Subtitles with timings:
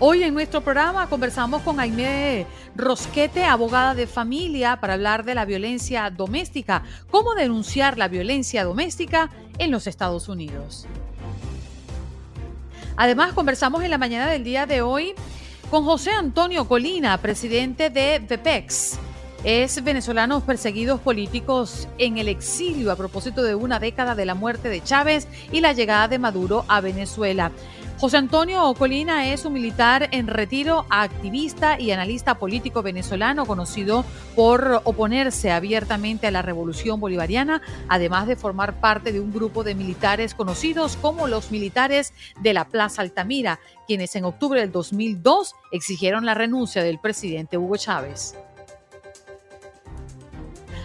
[0.00, 5.44] Hoy en nuestro programa conversamos con Aimee Rosquete, abogada de familia, para hablar de la
[5.44, 10.86] violencia doméstica, cómo denunciar la violencia doméstica en los Estados Unidos.
[12.96, 15.14] Además, conversamos en la mañana del día de hoy
[15.68, 19.00] con José Antonio Colina, presidente de VPEX.
[19.42, 24.68] Es venezolanos perseguidos políticos en el exilio a propósito de una década de la muerte
[24.68, 27.50] de Chávez y la llegada de Maduro a Venezuela.
[28.00, 34.04] José Antonio Ocolina es un militar en retiro, activista y analista político venezolano conocido
[34.36, 39.74] por oponerse abiertamente a la revolución bolivariana, además de formar parte de un grupo de
[39.74, 46.24] militares conocidos como los militares de la Plaza Altamira, quienes en octubre del 2002 exigieron
[46.24, 48.36] la renuncia del presidente Hugo Chávez.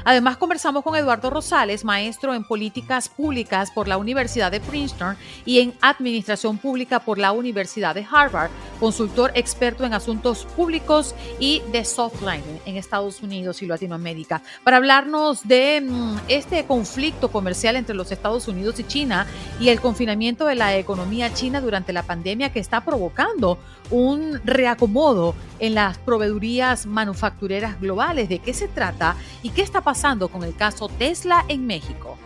[0.05, 5.59] Además, conversamos con Eduardo Rosales, maestro en políticas públicas por la Universidad de Princeton y
[5.59, 11.85] en administración pública por la Universidad de Harvard, consultor experto en asuntos públicos y de
[11.85, 18.11] softline en Estados Unidos y Latinoamérica, para hablarnos de mm, este conflicto comercial entre los
[18.11, 19.25] Estados Unidos y China
[19.59, 23.57] y el confinamiento de la economía china durante la pandemia que está provocando
[23.89, 28.27] un reacomodo en las proveedurías manufactureras globales.
[28.27, 29.92] ¿De qué se trata y qué está pasando
[30.31, 32.17] con el caso Tesla en México?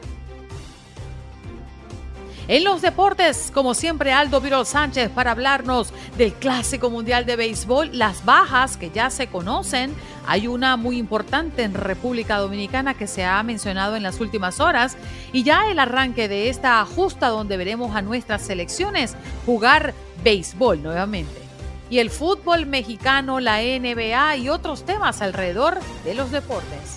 [2.48, 7.90] En los deportes, como siempre, Aldo Virol Sánchez para hablarnos del Clásico Mundial de Béisbol,
[7.98, 9.94] las bajas que ya se conocen.
[10.26, 14.96] Hay una muy importante en República Dominicana que se ha mencionado en las últimas horas
[15.34, 21.48] y ya el arranque de esta justa donde veremos a nuestras selecciones jugar béisbol nuevamente
[21.90, 26.97] y el fútbol mexicano, la NBA y otros temas alrededor de los deportes.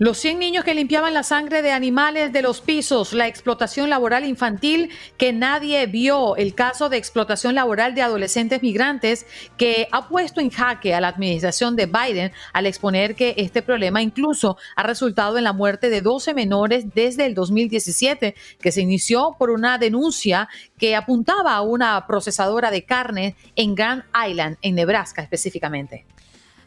[0.00, 4.24] Los 100 niños que limpiaban la sangre de animales de los pisos, la explotación laboral
[4.24, 4.88] infantil
[5.18, 9.26] que nadie vio, el caso de explotación laboral de adolescentes migrantes
[9.58, 14.00] que ha puesto en jaque a la administración de Biden al exponer que este problema
[14.00, 19.36] incluso ha resultado en la muerte de 12 menores desde el 2017, que se inició
[19.38, 25.20] por una denuncia que apuntaba a una procesadora de carne en Grand Island, en Nebraska
[25.20, 26.06] específicamente.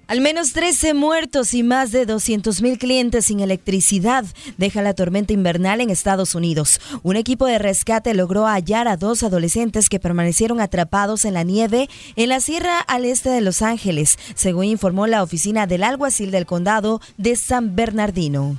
[0.06, 4.26] Al menos 13 muertos y más de 200.000 clientes sin electricidad
[4.58, 6.82] deja la tormenta invernal en Estados Unidos.
[7.04, 11.90] Un equipo de rescate logró hallar a dos adolescentes que permanecieron atrapados en la nieve
[12.18, 16.46] en la sierra al este de Los Ángeles, según informó la oficina del alguacil del
[16.46, 18.58] condado de San Bernardino.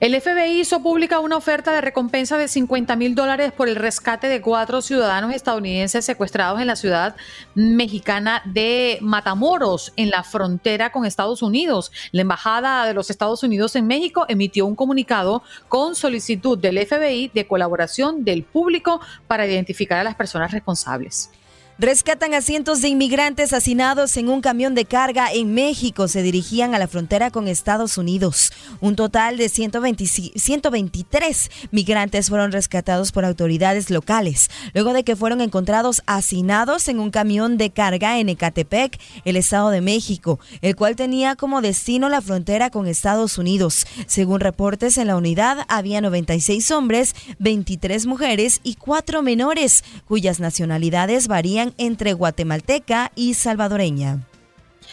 [0.00, 4.28] El FBI hizo pública una oferta de recompensa de 50 mil dólares por el rescate
[4.28, 7.16] de cuatro ciudadanos estadounidenses secuestrados en la ciudad
[7.56, 11.90] mexicana de Matamoros, en la frontera con Estados Unidos.
[12.12, 17.32] La Embajada de los Estados Unidos en México emitió un comunicado con solicitud del FBI
[17.34, 21.32] de colaboración del público para identificar a las personas responsables.
[21.80, 26.08] Rescatan a cientos de inmigrantes hacinados en un camión de carga en México.
[26.08, 28.52] Se dirigían a la frontera con Estados Unidos.
[28.80, 36.02] Un total de 123 migrantes fueron rescatados por autoridades locales, luego de que fueron encontrados
[36.06, 41.36] hacinados en un camión de carga en Ecatepec, el Estado de México, el cual tenía
[41.36, 43.86] como destino la frontera con Estados Unidos.
[44.08, 51.28] Según reportes en la unidad, había 96 hombres, 23 mujeres y 4 menores, cuyas nacionalidades
[51.28, 54.20] varían entre guatemalteca y salvadoreña.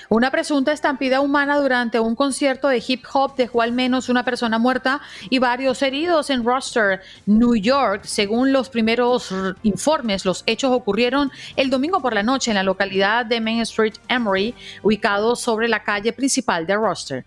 [0.09, 4.59] Una presunta estampida humana durante un concierto de hip hop dejó al menos una persona
[4.59, 8.03] muerta y varios heridos en Roster, New York.
[8.03, 9.33] Según los primeros
[9.63, 13.95] informes, los hechos ocurrieron el domingo por la noche en la localidad de Main Street
[14.07, 17.25] Emory, ubicado sobre la calle principal de Roster.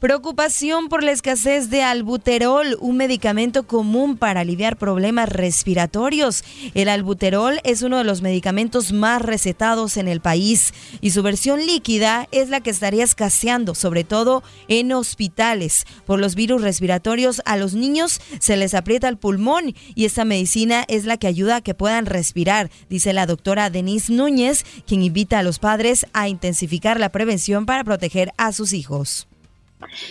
[0.00, 6.44] Preocupación por la escasez de albuterol, un medicamento común para aliviar problemas respiratorios.
[6.74, 11.66] El albuterol es uno de los medicamentos más recetados en el país y su versión
[11.66, 15.84] líquida es la que estaría escaseando, sobre todo en hospitales.
[16.06, 20.84] Por los virus respiratorios a los niños se les aprieta el pulmón y esta medicina
[20.86, 25.40] es la que ayuda a que puedan respirar, dice la doctora Denise Núñez, quien invita
[25.40, 29.26] a los padres a intensificar la prevención para proteger a sus hijos.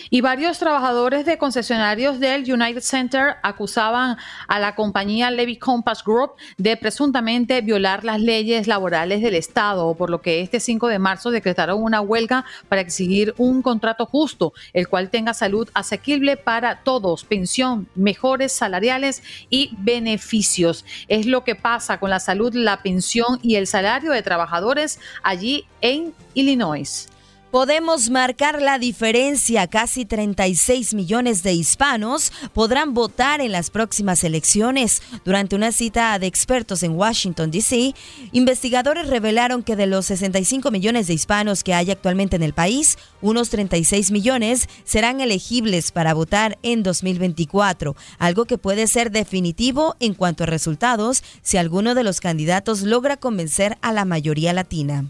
[0.10, 4.18] Y varios trabajadores de concesionarios del United Center acusaban
[4.48, 10.10] a la compañía Levy Compass Group de presuntamente violar las leyes laborales del Estado, por
[10.10, 14.88] lo que este 5 de marzo decretaron una huelga para exigir un contrato justo, el
[14.88, 20.86] cual tenga salud asequible para todos, pensión, mejores salariales y beneficios.
[21.08, 25.66] Es lo que pasa con la salud, la pensión y el salario de trabajadores allí
[25.82, 27.10] en Illinois.
[27.52, 29.68] Podemos marcar la diferencia.
[29.68, 35.02] Casi 36 millones de hispanos podrán votar en las próximas elecciones.
[35.24, 37.96] Durante una cita de expertos en Washington, D.C.,
[38.34, 42.98] investigadores revelaron que de los 65 millones de hispanos que hay actualmente en el país,
[43.22, 50.16] unos 36 millones serán elegibles para votar en 2024, algo que puede ser definitivo en
[50.16, 55.06] cuanto a resultados si alguno de los candidatos logra convencer a la mayoría latina.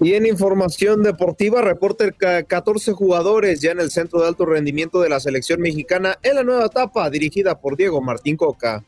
[0.00, 2.10] Y en información deportiva, reporta
[2.42, 6.44] 14 jugadores ya en el centro de alto rendimiento de la selección mexicana en la
[6.44, 8.84] nueva etapa dirigida por Diego Martín Coca.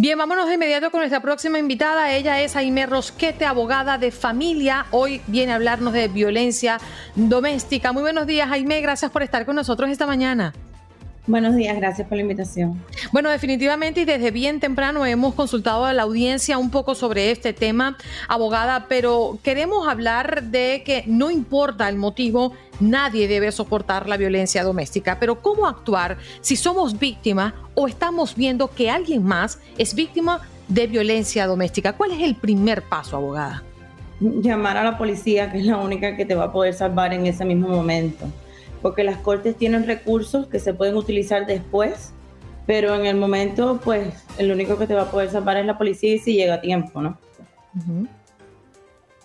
[0.00, 2.10] Bien, vámonos de inmediato con nuestra próxima invitada.
[2.14, 4.86] Ella es Aime Rosquete, abogada de familia.
[4.92, 6.78] Hoy viene a hablarnos de violencia
[7.16, 7.92] doméstica.
[7.92, 8.80] Muy buenos días, Aime.
[8.80, 10.54] Gracias por estar con nosotros esta mañana.
[11.26, 12.82] Buenos días, gracias por la invitación.
[13.12, 17.52] Bueno, definitivamente y desde bien temprano hemos consultado a la audiencia un poco sobre este
[17.52, 24.16] tema, abogada, pero queremos hablar de que no importa el motivo, nadie debe soportar la
[24.16, 29.94] violencia doméstica, pero ¿cómo actuar si somos víctimas o estamos viendo que alguien más es
[29.94, 31.92] víctima de violencia doméstica?
[31.92, 33.62] ¿Cuál es el primer paso, abogada?
[34.20, 37.26] Llamar a la policía, que es la única que te va a poder salvar en
[37.26, 38.26] ese mismo momento
[38.82, 42.12] porque las cortes tienen recursos que se pueden utilizar después,
[42.66, 45.78] pero en el momento, pues, el único que te va a poder salvar es la
[45.78, 47.18] policía y si llega a tiempo, ¿no?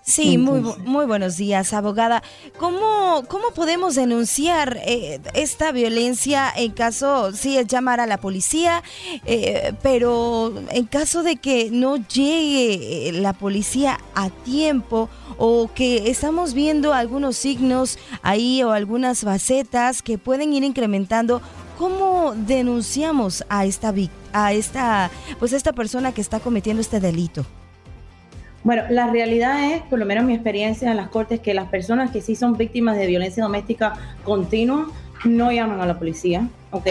[0.07, 2.21] Sí, muy, muy buenos días, abogada.
[2.59, 8.83] ¿Cómo, cómo podemos denunciar eh, esta violencia en caso, sí, es llamar a la policía,
[9.25, 15.09] eh, pero en caso de que no llegue eh, la policía a tiempo
[15.39, 21.41] o que estamos viendo algunos signos ahí o algunas facetas que pueden ir incrementando,
[21.79, 23.91] ¿cómo denunciamos a esta,
[24.33, 25.09] a esta,
[25.39, 27.43] pues esta persona que está cometiendo este delito?
[28.65, 32.09] Bueno, la realidad es, por lo menos mi experiencia en las cortes, que las personas
[32.09, 34.87] que sí son víctimas de violencia doméstica continua
[35.23, 36.87] no llaman a la policía, ¿ok?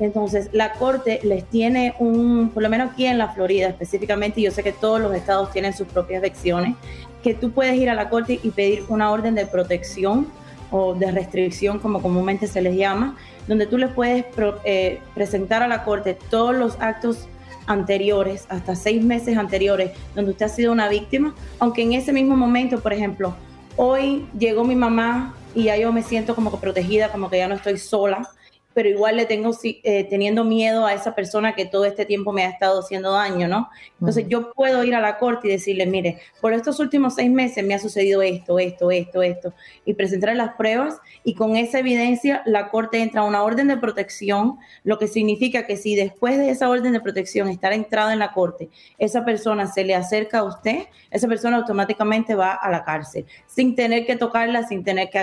[0.00, 4.50] Entonces, la corte les tiene un, por lo menos aquí en la Florida específicamente, yo
[4.50, 6.74] sé que todos los estados tienen sus propias lecciones,
[7.22, 10.26] que tú puedes ir a la corte y pedir una orden de protección
[10.72, 14.24] o de restricción, como comúnmente se les llama, donde tú les puedes
[14.64, 17.28] eh, presentar a la corte todos los actos
[17.66, 22.36] anteriores, hasta seis meses anteriores, donde usted ha sido una víctima, aunque en ese mismo
[22.36, 23.34] momento, por ejemplo,
[23.76, 27.48] hoy llegó mi mamá y ya yo me siento como que protegida, como que ya
[27.48, 28.28] no estoy sola,
[28.74, 32.44] pero igual le tengo eh, teniendo miedo a esa persona que todo este tiempo me
[32.44, 33.68] ha estado haciendo daño, ¿no?
[34.00, 37.64] Entonces yo puedo ir a la corte y decirle, mire, por estos últimos seis meses
[37.64, 42.42] me ha sucedido esto, esto, esto, esto, y presentar las pruebas y con esa evidencia
[42.46, 46.50] la corte entra a una orden de protección, lo que significa que si después de
[46.50, 50.44] esa orden de protección estar entrada en la corte, esa persona se le acerca a
[50.44, 55.18] usted, esa persona automáticamente va a la cárcel, sin tener que tocarla, sin tener que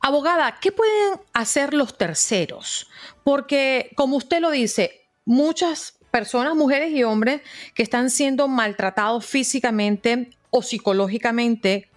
[0.00, 2.88] Abogada, ¿qué pueden hacer los terceros?
[3.24, 7.42] Porque, como usted lo dice, muchas personas, mujeres y hombres,
[7.74, 11.88] que están siendo maltratados físicamente o psicológicamente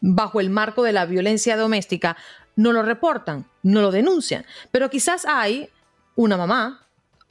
[0.00, 2.16] bajo el marco de la violencia doméstica,
[2.56, 4.44] no lo reportan, no lo denuncian.
[4.70, 5.70] Pero quizás hay
[6.16, 6.81] una mamá,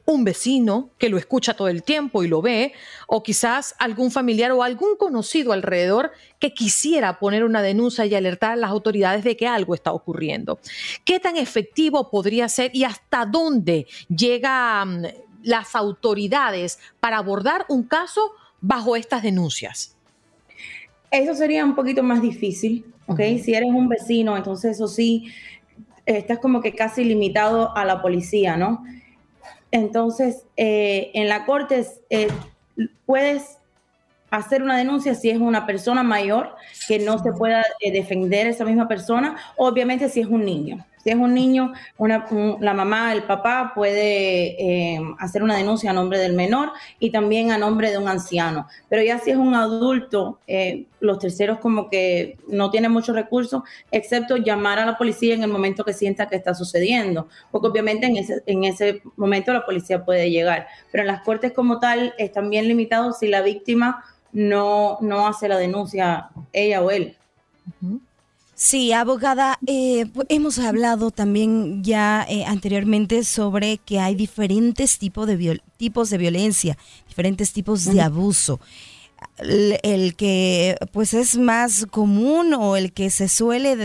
[0.05, 2.73] un vecino que lo escucha todo el tiempo y lo ve,
[3.07, 8.53] o quizás algún familiar o algún conocido alrededor que quisiera poner una denuncia y alertar
[8.53, 10.59] a las autoridades de que algo está ocurriendo.
[11.05, 15.05] ¿Qué tan efectivo podría ser y hasta dónde llegan mm,
[15.43, 19.95] las autoridades para abordar un caso bajo estas denuncias?
[21.09, 23.19] Eso sería un poquito más difícil, ¿ok?
[23.43, 25.27] Si eres un vecino, entonces eso sí,
[26.05, 28.83] estás como que casi limitado a la policía, ¿no?
[29.71, 32.27] Entonces, eh, en la corte eh,
[33.05, 33.57] puedes
[34.29, 36.55] hacer una denuncia si es una persona mayor
[36.87, 40.85] que no se pueda eh, defender esa misma persona, obviamente si es un niño.
[41.03, 46.19] Si es un niño, la mamá, el papá puede eh, hacer una denuncia a nombre
[46.19, 48.67] del menor y también a nombre de un anciano.
[48.87, 53.63] Pero ya si es un adulto, eh, los terceros como que no tienen muchos recursos,
[53.89, 57.27] excepto llamar a la policía en el momento que sienta que está sucediendo.
[57.49, 60.67] Porque obviamente en ese, en ese momento la policía puede llegar.
[60.91, 65.47] Pero en las cortes como tal están bien limitados si la víctima no, no hace
[65.47, 67.17] la denuncia ella o él.
[68.63, 75.59] Sí, abogada, eh, hemos hablado también ya eh, anteriormente sobre que hay diferentes tipos de,
[75.77, 76.77] tipos de violencia,
[77.07, 78.59] diferentes tipos de abuso.
[79.39, 83.75] El, que pues es más común o el que se suele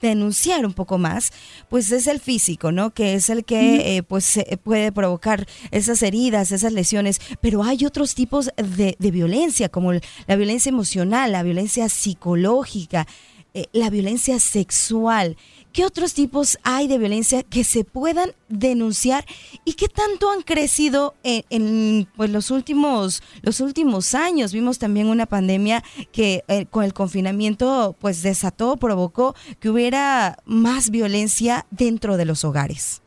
[0.00, 1.32] denunciar un poco más,
[1.68, 2.90] pues es el físico, ¿no?
[2.90, 8.14] Que es el que eh, pues puede provocar esas heridas, esas lesiones, pero hay otros
[8.14, 13.08] tipos de, de violencia, como la violencia emocional, la violencia psicológica,
[13.54, 15.36] eh, la violencia sexual.
[15.72, 19.24] ¿Qué otros tipos hay de violencia que se puedan denunciar
[19.64, 24.52] y qué tanto han crecido en, pues, los, últimos, los últimos años?
[24.52, 25.82] Vimos también una pandemia
[26.12, 32.44] que eh, con el confinamiento pues desató, provocó que hubiera más violencia dentro de los
[32.44, 33.01] hogares.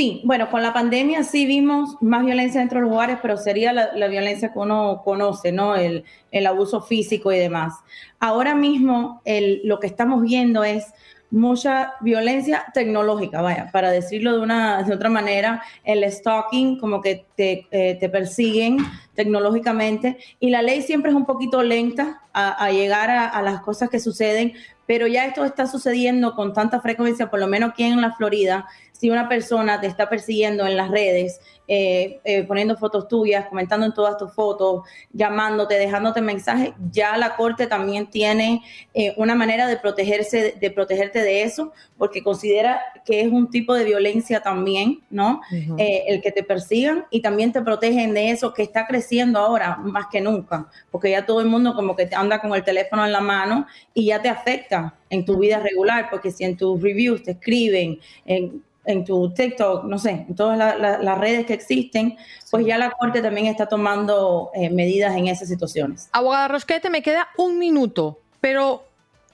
[0.00, 3.74] Sí, bueno, con la pandemia sí vimos más violencia dentro de los hogares, pero sería
[3.74, 5.76] la, violencia que uno conoce, ¿no?
[5.76, 6.06] El,
[6.46, 7.74] abuso físico y demás.
[8.18, 9.20] Ahora mismo
[9.62, 10.86] lo que estamos viendo es
[11.30, 17.26] mucha violencia tecnológica, vaya, para decirlo de una de otra manera, el stalking, como que
[17.36, 18.78] te, eh, persiguen
[19.14, 24.00] tecnológicamente, y la ley siempre es un poquito lenta a, llegar a, las cosas que
[24.00, 24.54] suceden,
[24.86, 28.66] pero ya esto está sucediendo con tanta frecuencia, por lo menos aquí en la Florida,
[29.00, 33.86] si una persona te está persiguiendo en las redes, eh, eh, poniendo fotos tuyas, comentando
[33.86, 38.60] en todas tus fotos, llamándote, dejándote mensajes, ya la corte también tiene
[38.92, 43.72] eh, una manera de protegerse, de protegerte de eso, porque considera que es un tipo
[43.72, 45.40] de violencia también, ¿no?
[45.78, 50.08] el que te persigan y también te protegen de eso que está creciendo ahora más
[50.10, 53.20] que nunca, porque ya todo el mundo como que anda con el teléfono en la
[53.20, 57.30] mano y ya te afecta en tu vida regular, porque si en tus reviews te
[57.30, 62.16] escriben, en, en tu TikTok, no sé, en todas las redes que existen,
[62.50, 66.08] pues ya la Corte también está tomando eh, medidas en esas situaciones.
[66.12, 68.84] Abogada Rosquete, me queda un minuto, pero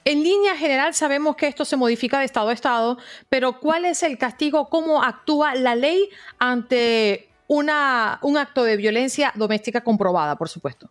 [0.05, 2.97] en línea general sabemos que esto se modifica de estado a estado,
[3.29, 4.69] pero ¿cuál es el castigo?
[4.69, 10.89] ¿Cómo actúa la ley ante una, un acto de violencia doméstica comprobada, por supuesto?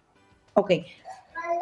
[0.54, 0.72] Ok,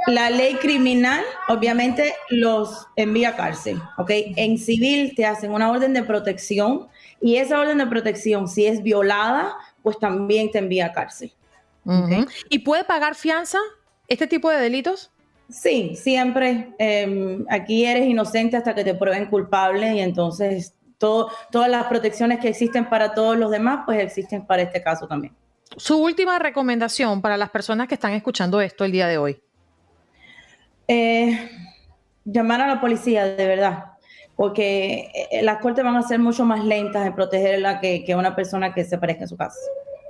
[0.06, 4.11] la ley criminal, obviamente, los envía a cárcel, ¿ok?
[4.37, 6.88] En civil te hacen una orden de protección
[7.20, 11.32] y esa orden de protección, si es violada, pues también te envía a cárcel.
[12.49, 13.58] ¿Y puede pagar fianza
[14.08, 15.11] este tipo de delitos?
[15.50, 16.75] Sí, siempre.
[16.78, 22.49] Em, aquí eres inocente hasta que te prueben culpable y entonces todas las protecciones que
[22.49, 25.34] existen para todos los demás, pues existen para este caso también.
[25.76, 29.40] Su última recomendación para las personas que están escuchando esto el día de hoy.
[30.88, 31.50] Eh,
[32.25, 33.85] llamar a la policía, de verdad,
[34.37, 38.35] porque eh, las cortes van a ser mucho más lentas en protegerla que, que una
[38.35, 39.59] persona que se parezca en su casa.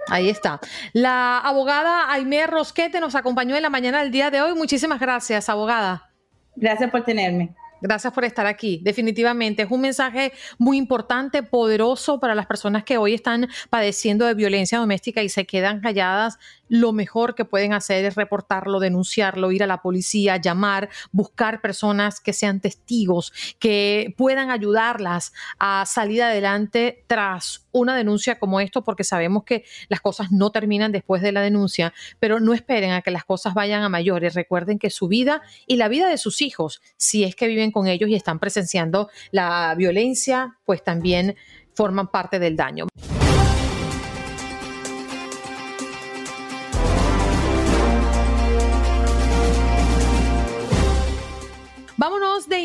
[0.08, 0.60] Ahí está.
[0.92, 4.54] La abogada Aimee Rosquete nos acompañó en la mañana del día de hoy.
[4.54, 6.10] Muchísimas gracias, abogada.
[6.56, 7.54] Gracias por tenerme.
[7.80, 8.80] Gracias por estar aquí.
[8.82, 14.32] Definitivamente es un mensaje muy importante, poderoso para las personas que hoy están padeciendo de
[14.32, 16.38] violencia doméstica y se quedan calladas.
[16.68, 22.20] Lo mejor que pueden hacer es reportarlo, denunciarlo, ir a la policía, llamar, buscar personas
[22.20, 29.04] que sean testigos, que puedan ayudarlas a salir adelante tras una denuncia como esto, porque
[29.04, 33.10] sabemos que las cosas no terminan después de la denuncia, pero no esperen a que
[33.10, 34.34] las cosas vayan a mayores.
[34.34, 37.86] Recuerden que su vida y la vida de sus hijos, si es que viven con
[37.86, 41.36] ellos y están presenciando la violencia, pues también
[41.74, 42.86] forman parte del daño.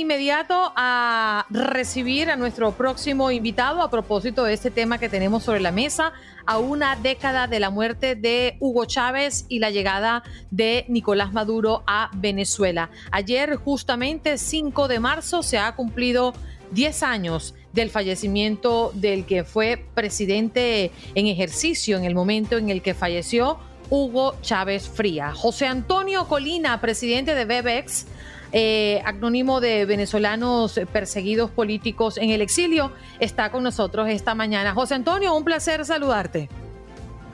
[0.09, 5.59] Inmediato a recibir a nuestro próximo invitado a propósito de este tema que tenemos sobre
[5.59, 6.13] la mesa,
[6.47, 11.83] a una década de la muerte de Hugo Chávez y la llegada de Nicolás Maduro
[11.85, 12.89] a Venezuela.
[13.11, 16.33] Ayer, justamente 5 de marzo, se ha cumplido
[16.71, 22.81] 10 años del fallecimiento del que fue presidente en ejercicio en el momento en el
[22.81, 23.59] que falleció
[23.91, 25.33] Hugo Chávez Fría.
[25.35, 28.07] José Antonio Colina, presidente de Bebex,
[28.51, 34.73] eh, acrónimo de venezolanos perseguidos políticos en el exilio, está con nosotros esta mañana.
[34.73, 36.49] José Antonio, un placer saludarte.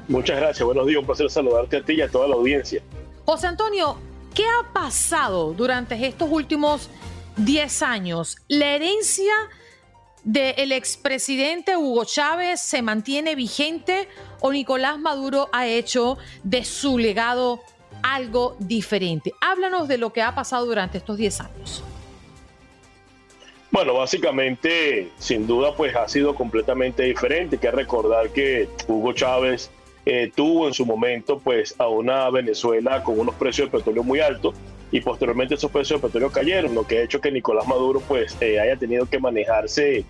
[0.07, 2.81] Muchas gracias, buenos días, un placer saludarte a ti y a toda la audiencia.
[3.25, 3.97] José Antonio,
[4.33, 6.89] ¿qué ha pasado durante estos últimos
[7.37, 8.37] 10 años?
[8.47, 9.33] La herencia
[10.23, 14.07] del expresidente Hugo Chávez se mantiene vigente
[14.41, 17.61] o Nicolás Maduro ha hecho de su legado
[18.05, 19.33] algo diferente?
[19.41, 21.83] Háblanos de lo que ha pasado durante estos 10 años.
[23.71, 27.55] Bueno, básicamente, sin duda, pues ha sido completamente diferente.
[27.55, 29.69] Hay que recordar que Hugo Chávez
[30.05, 34.19] eh, tuvo en su momento, pues, a una Venezuela con unos precios de petróleo muy
[34.19, 34.55] altos
[34.91, 38.37] y posteriormente esos precios de petróleo cayeron, lo que ha hecho que Nicolás Maduro, pues,
[38.39, 40.05] eh, haya tenido que manejarse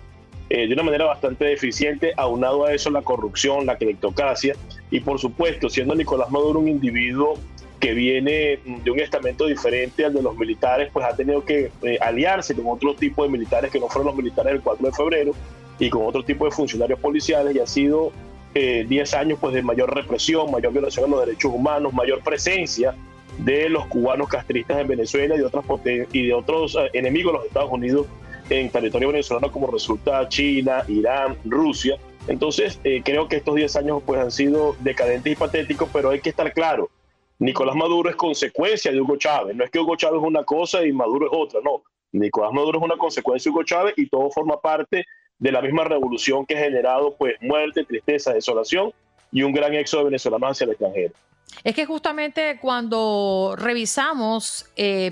[0.48, 4.54] eh, de una manera bastante deficiente, aunado a eso la corrupción, la cleptocracia
[4.92, 7.36] y por supuesto, siendo Nicolás Maduro un individuo
[7.80, 11.98] que viene de un estamento diferente al de los militares, pues ha tenido que eh,
[12.00, 15.32] aliarse con otro tipo de militares que no fueron los militares del 4 de febrero
[15.78, 18.12] y con otro tipo de funcionarios policiales y ha sido
[18.54, 22.94] 10 eh, años pues de mayor represión, mayor violación a los derechos humanos, mayor presencia
[23.38, 25.64] de los cubanos castristas en Venezuela y de, otras
[26.12, 28.06] y de otros enemigos de los Estados Unidos
[28.48, 31.98] en territorio venezolano como resulta China, Irán, Rusia.
[32.28, 36.20] Entonces, eh, creo que estos 10 años pues, han sido decadentes y patéticos, pero hay
[36.20, 36.90] que estar claro,
[37.38, 40.84] Nicolás Maduro es consecuencia de Hugo Chávez, no es que Hugo Chávez es una cosa
[40.84, 41.82] y Maduro es otra, no.
[42.12, 45.04] Nicolás Maduro es una consecuencia de Hugo Chávez y todo forma parte
[45.38, 48.92] de la misma revolución que ha generado pues muerte, tristeza, desolación
[49.30, 51.14] y un gran éxodo de venezolanos hacia el extranjero.
[51.62, 55.10] Es que justamente cuando revisamos eh,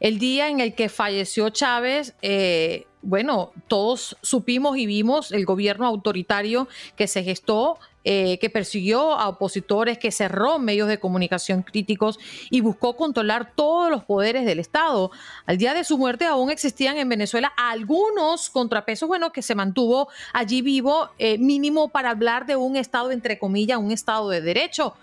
[0.00, 5.86] el día en el que falleció Chávez, eh, bueno, todos supimos y vimos el gobierno
[5.86, 12.18] autoritario que se gestó, eh, que persiguió a opositores, que cerró medios de comunicación críticos
[12.48, 15.10] y buscó controlar todos los poderes del Estado.
[15.44, 20.08] Al día de su muerte aún existían en Venezuela algunos contrapesos, bueno, que se mantuvo
[20.32, 24.94] allí vivo, eh, mínimo para hablar de un Estado, entre comillas, un Estado de derecho.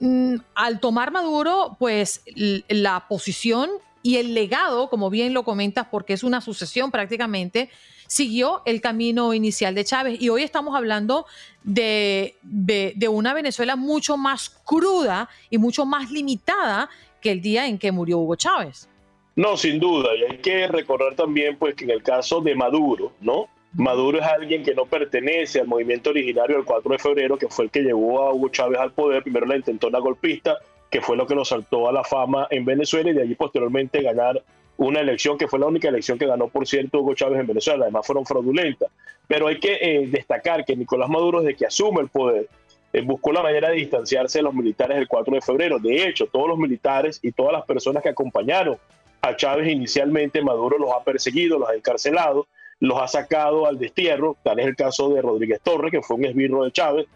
[0.00, 2.22] Mm, al tomar Maduro, pues
[2.68, 3.70] la posición
[4.02, 7.70] y el legado, como bien lo comentas, porque es una sucesión prácticamente,
[8.08, 10.20] siguió el camino inicial de Chávez.
[10.20, 11.26] Y hoy estamos hablando
[11.62, 16.90] de, de, una Venezuela mucho más cruda y mucho más limitada
[17.20, 18.88] que el día en que murió Hugo Chávez.
[19.36, 20.08] No, sin duda.
[20.16, 23.48] Y hay que recordar también pues, que en el caso de Maduro, ¿no?
[23.74, 27.66] Maduro es alguien que no pertenece al movimiento originario del 4 de febrero, que fue
[27.66, 29.22] el que llevó a Hugo Chávez al poder.
[29.22, 30.56] Primero la intentó una golpista,
[30.90, 34.02] que fue lo que lo saltó a la fama en Venezuela y de allí posteriormente
[34.02, 34.42] ganar
[34.78, 37.84] una elección que fue la única elección que ganó, por cierto, Hugo Chávez en Venezuela.
[37.84, 38.88] Además fueron fraudulentas.
[39.26, 42.48] Pero hay que eh, destacar que Nicolás Maduro, desde que asume el poder,
[42.92, 45.78] eh, buscó la manera de distanciarse de los militares del 4 de febrero.
[45.80, 48.78] De hecho, todos los militares y todas las personas que acompañaron
[49.20, 52.46] a Chávez inicialmente, Maduro los ha perseguido, los ha encarcelado,
[52.78, 54.36] los ha sacado al destierro.
[54.44, 57.06] Tal es el caso de Rodríguez Torres, que fue un esbirro de Chávez,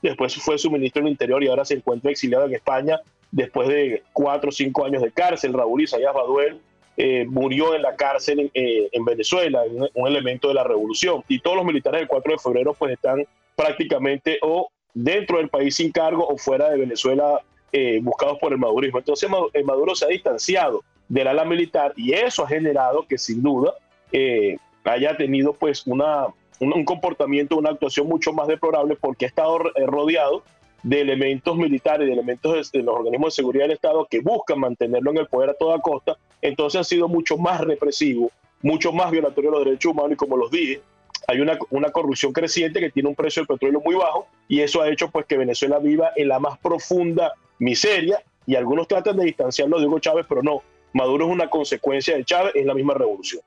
[0.00, 4.02] después fue su ministro del Interior y ahora se encuentra exiliado en España después de
[4.14, 5.52] cuatro o cinco años de cárcel.
[5.52, 6.58] Raúl Isaías Baduel
[6.96, 9.62] eh, murió en la cárcel eh, en Venezuela,
[9.94, 11.22] un, elemento de la revolución.
[11.28, 13.26] Y todos los militares del 4 de febrero pues están
[13.56, 17.40] prácticamente o dentro del país sin cargo o fuera de Venezuela
[17.72, 18.98] eh, buscados por el madurismo.
[18.98, 19.28] Entonces
[19.64, 23.74] Maduro se ha distanciado del ala militar y eso ha generado que sin duda
[24.84, 26.26] haya tenido pues una
[26.70, 30.42] un, comportamiento, una actuación mucho más deplorable porque ha estado eh, rodeado
[30.82, 35.10] de elementos militares, de elementos de, los organismos de seguridad del Estado que buscan mantenerlo
[35.10, 38.30] en el poder a toda costa, entonces ha sido mucho más represivo,
[38.62, 40.82] mucho más violatorio de los derechos humanos y como los dije,
[41.28, 44.82] hay una, una, corrupción creciente que tiene un precio del petróleo muy bajo y eso
[44.82, 49.24] ha hecho pues que Venezuela viva en la más profunda miseria y algunos tratan de
[49.24, 52.94] distanciarlo de Hugo Chávez, pero no, Maduro es una consecuencia de Chávez, es la misma
[52.94, 53.42] revolución.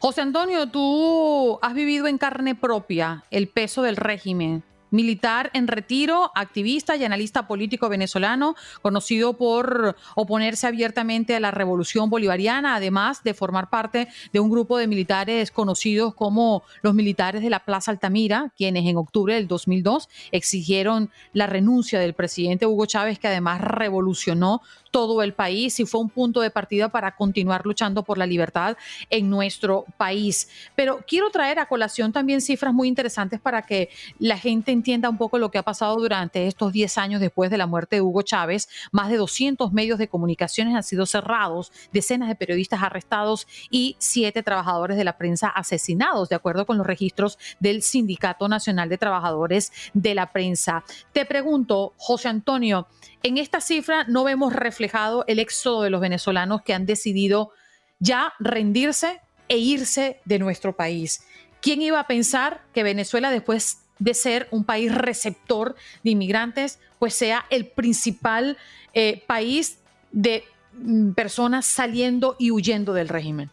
[0.00, 6.30] José Antonio, tú has vivido en carne propia el peso del régimen militar en retiro,
[6.34, 13.34] activista y analista político venezolano, conocido por oponerse abiertamente a la revolución bolivariana, además de
[13.34, 18.52] formar parte de un grupo de militares conocidos como los militares de la Plaza Altamira,
[18.56, 24.62] quienes en octubre del 2002 exigieron la renuncia del presidente Hugo Chávez, que además revolucionó
[24.90, 28.76] todo el país y fue un punto de partida para continuar luchando por la libertad
[29.10, 30.48] en nuestro país.
[30.74, 35.18] Pero quiero traer a colación también cifras muy interesantes para que la gente entienda un
[35.18, 38.22] poco lo que ha pasado durante estos 10 años después de la muerte de Hugo
[38.22, 38.68] Chávez.
[38.92, 44.42] Más de 200 medios de comunicaciones han sido cerrados, decenas de periodistas arrestados y siete
[44.42, 49.72] trabajadores de la prensa asesinados, de acuerdo con los registros del Sindicato Nacional de Trabajadores
[49.94, 50.84] de la Prensa.
[51.12, 52.86] Te pregunto, José Antonio,
[53.22, 57.50] en esta cifra no vemos reflejado el éxodo de los venezolanos que han decidido
[57.98, 61.24] ya rendirse e irse de nuestro país.
[61.60, 67.14] ¿Quién iba a pensar que Venezuela, después de ser un país receptor de inmigrantes, pues
[67.14, 68.56] sea el principal
[68.94, 69.80] eh, país
[70.12, 73.50] de mm, personas saliendo y huyendo del régimen?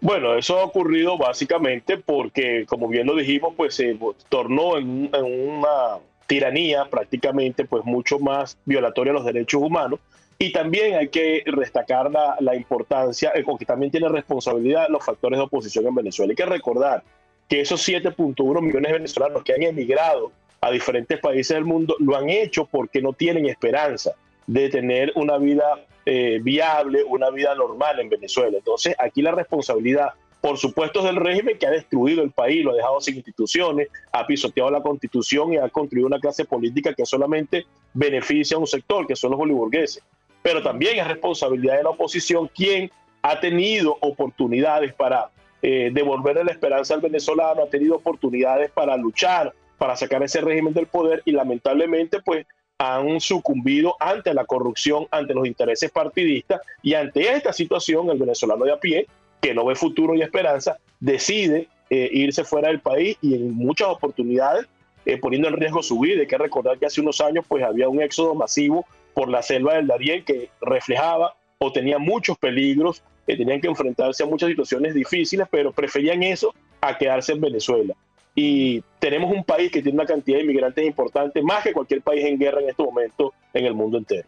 [0.00, 3.98] Bueno, eso ha ocurrido básicamente porque, como bien lo dijimos, pues se
[4.28, 10.00] tornó en, una tiranía prácticamente pues mucho más violatoria a los derechos humanos.
[10.38, 15.04] Y también hay que destacar la, la importancia, eh, o que también tiene responsabilidad los
[15.04, 16.32] factores de oposición en Venezuela.
[16.32, 17.02] Hay que recordar
[17.48, 22.16] que esos 7.1 millones de venezolanos que han emigrado a diferentes países del mundo lo
[22.16, 24.12] han hecho porque no tienen esperanza
[24.46, 28.58] de tener una vida eh, viable, una vida normal en Venezuela.
[28.58, 30.10] Entonces, aquí la responsabilidad,
[30.44, 33.88] por supuesto, es del régimen que ha destruido el país, lo ha dejado sin instituciones,
[34.12, 38.66] ha pisoteado la constitución y ha construido una clase política que solamente beneficia a un
[38.66, 40.02] sector, que son los boliburgueses.
[40.42, 42.90] Pero también es responsabilidad de la oposición quien
[43.22, 45.30] ha tenido oportunidades para
[45.62, 50.74] eh, devolverle la esperanza al venezolano, ha tenido oportunidades para luchar, para sacar ese régimen
[50.74, 56.92] del poder y lamentablemente pues han sucumbido ante la corrupción, ante los intereses partidistas y
[56.92, 59.06] ante esta situación el venezolano de a pie,
[59.44, 63.88] que no ve futuro y esperanza, decide eh, irse fuera del país y en muchas
[63.88, 64.66] oportunidades
[65.04, 66.22] eh, poniendo en riesgo su vida.
[66.22, 69.74] Hay que recordar que hace unos años pues había un éxodo masivo por la selva
[69.74, 74.94] del Darién que reflejaba o tenía muchos peligros, que tenían que enfrentarse a muchas situaciones
[74.94, 77.94] difíciles, pero preferían eso a quedarse en Venezuela
[78.34, 82.24] y tenemos un país que tiene una cantidad de inmigrantes importante, más que cualquier país
[82.24, 84.26] en guerra en este momento en el mundo entero.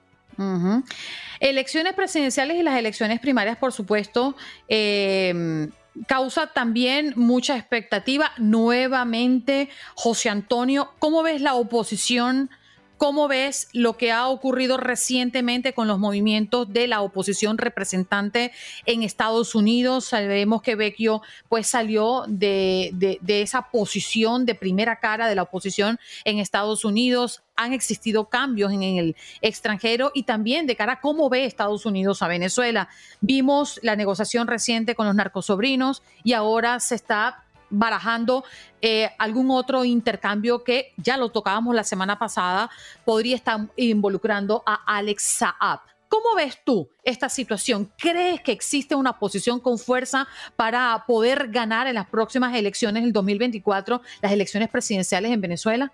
[1.40, 4.36] Elecciones presidenciales y las elecciones primarias, por supuesto,
[4.68, 5.68] eh,
[6.06, 8.32] causa también mucha expectativa.
[8.38, 12.50] Nuevamente, José Antonio, ¿cómo ves la oposición?
[12.96, 18.52] ¿Cómo ves lo que ha ocurrido recientemente con los movimientos de la oposición representante
[18.86, 20.06] en Estados Unidos?
[20.06, 25.98] Sabemos que Vecchio pues salió de, de, esa posición de primera cara de la oposición
[26.24, 27.42] en Estados Unidos.
[27.54, 32.22] Han existido cambios en el extranjero y también de cara a cómo ve Estados Unidos
[32.22, 32.88] a Venezuela.
[33.20, 38.44] Vimos la negociación reciente con los narcosobrinos y ahora se está barajando
[38.80, 42.70] eh, algún otro intercambio que ya lo tocábamos la semana pasada,
[43.04, 45.80] podría estar involucrando a Alex Saab.
[46.08, 47.90] ¿Cómo ves tú esta situación?
[47.98, 53.12] ¿Crees que existe una posición con fuerza para poder ganar en las próximas elecciones del
[53.12, 55.92] 2024, las elecciones presidenciales en Venezuela?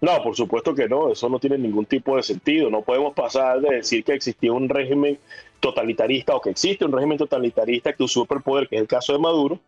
[0.00, 2.68] No, por supuesto que no, eso no tiene ningún tipo de sentido.
[2.68, 5.18] No podemos pasar de decir que existía un régimen
[5.60, 9.14] totalitarista o que existe un régimen totalitarista que usurpa el poder, que es el caso
[9.14, 9.60] de Maduro,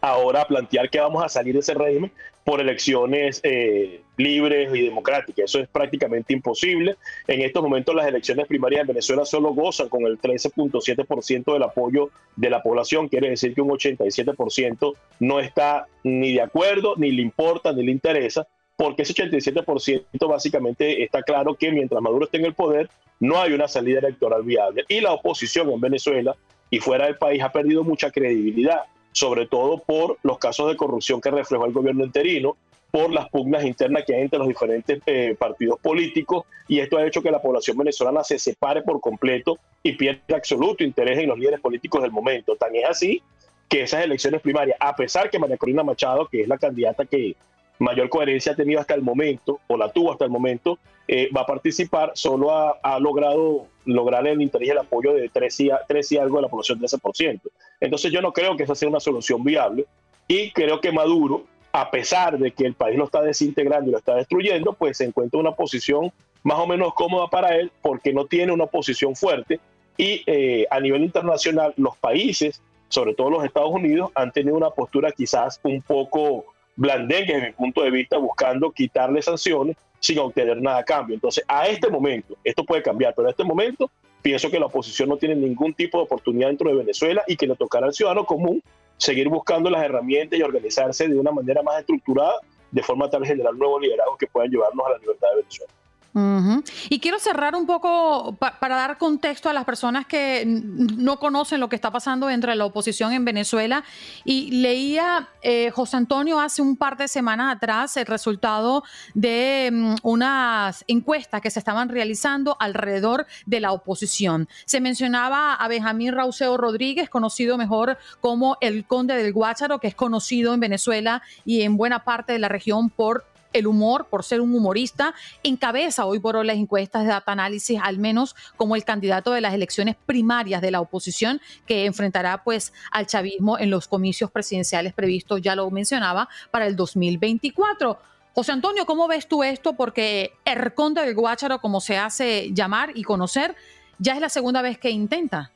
[0.00, 2.10] ahora plantear que vamos a salir de ese régimen
[2.44, 5.44] por elecciones eh, libres y democráticas.
[5.44, 6.96] Eso es prácticamente imposible.
[7.28, 12.10] En estos momentos las elecciones primarias en Venezuela solo gozan con el 13.7% del apoyo
[12.34, 13.08] de la población.
[13.08, 17.92] Quiere decir que un 87% no está ni de acuerdo, ni le importa, ni le
[17.92, 23.40] interesa, porque ese 87% básicamente está claro que mientras Maduro esté en el poder, no
[23.40, 24.84] hay una salida electoral viable.
[24.88, 26.34] Y la oposición en Venezuela
[26.70, 28.80] y fuera del país ha perdido mucha credibilidad
[29.12, 32.56] sobre todo por los casos de corrupción que reflejó el gobierno interino,
[32.90, 37.06] por las pugnas internas que hay entre los diferentes eh, partidos políticos, y esto ha
[37.06, 41.38] hecho que la población venezolana se separe por completo y pierda absoluto interés en los
[41.38, 42.54] líderes políticos del momento.
[42.56, 43.22] Tan es así
[43.68, 47.34] que esas elecciones primarias, a pesar que María Corina Machado, que es la candidata que
[47.78, 51.42] mayor coherencia ha tenido hasta el momento, o la tuvo hasta el momento, eh, va
[51.42, 56.18] a participar, solo ha, logrado lograr el interés el apoyo de 3 y, 3 y
[56.18, 57.50] algo de la población de ese por ciento.
[57.80, 59.86] Entonces yo no creo que esa sea una solución viable
[60.28, 63.98] y creo que Maduro, a pesar de que el país lo está desintegrando y lo
[63.98, 68.12] está destruyendo, pues se encuentra en una posición más o menos cómoda para él porque
[68.12, 69.60] no tiene una oposición fuerte
[69.96, 74.70] y eh, a nivel internacional los países, sobre todo los Estados Unidos, han tenido una
[74.70, 80.60] postura quizás un poco blandengue desde mi punto de vista, buscando quitarle sanciones sin obtener
[80.60, 81.14] nada a cambio.
[81.14, 85.08] Entonces, a este momento, esto puede cambiar, pero a este momento pienso que la oposición
[85.08, 88.24] no tiene ningún tipo de oportunidad dentro de Venezuela y que le tocará al ciudadano
[88.24, 88.62] común
[88.96, 92.34] seguir buscando las herramientas y organizarse de una manera más estructurada,
[92.70, 95.72] de forma tal generar nuevos liderazgos que puedan llevarnos a la libertad de Venezuela.
[96.14, 101.70] Y quiero cerrar un poco para dar contexto a las personas que no conocen lo
[101.70, 103.82] que está pasando entre la oposición en Venezuela.
[104.24, 109.94] Y leía eh, José Antonio hace un par de semanas atrás el resultado de mm,
[110.02, 114.48] unas encuestas que se estaban realizando alrededor de la oposición.
[114.66, 119.94] Se mencionaba a Benjamín Rauseo Rodríguez, conocido mejor como el Conde del Guácharo, que es
[119.94, 124.40] conocido en Venezuela y en buena parte de la región por el humor, por ser
[124.40, 128.84] un humorista, encabeza hoy por hoy las encuestas de data análisis, al menos como el
[128.84, 133.88] candidato de las elecciones primarias de la oposición que enfrentará pues al chavismo en los
[133.88, 137.98] comicios presidenciales previstos, ya lo mencionaba, para el 2024.
[138.34, 139.74] José Antonio, ¿cómo ves tú esto?
[139.74, 143.54] Porque el conde del Guácharo, como se hace llamar y conocer,
[143.98, 145.52] ya es la segunda vez que intenta.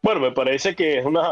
[0.00, 1.28] Bueno, me parece que es una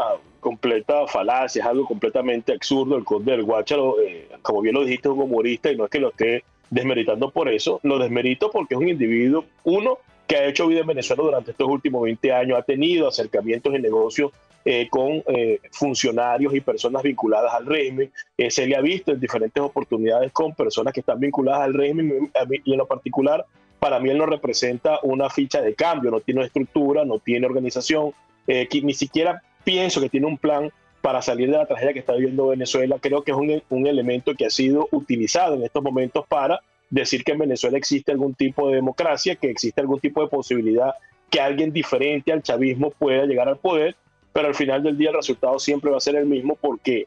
[0.47, 2.95] completa falacia, es algo completamente absurdo.
[2.95, 5.91] El conde del Guácharo, eh, como bien lo dijiste, es un humorista y no es
[5.91, 10.45] que lo esté desmeritando por eso, lo desmerito porque es un individuo, uno, que ha
[10.45, 14.31] hecho vida en Venezuela durante estos últimos 20 años, ha tenido acercamientos en negocios
[14.63, 18.09] eh, con eh, funcionarios y personas vinculadas al régimen.
[18.49, 22.31] se le ha visto en diferentes oportunidades con personas que están vinculadas al régimen
[22.63, 23.45] y en lo particular,
[23.79, 28.11] para mí él no representa una ficha de cambio, no tiene estructura, no tiene organización,
[28.47, 32.47] ni siquiera pienso que tiene un plan para salir de la tragedia que está viviendo
[32.47, 32.99] Venezuela.
[33.01, 37.33] Creo que es un, elemento que ha sido utilizado en estos momentos para decir que
[37.33, 40.93] en Venezuela existe algún tipo de democracia, que existe algún tipo de posibilidad
[41.29, 43.97] que alguien diferente al chavismo pueda llegar al poder,
[44.31, 47.05] pero al final del día el resultado siempre va a ser el mismo porque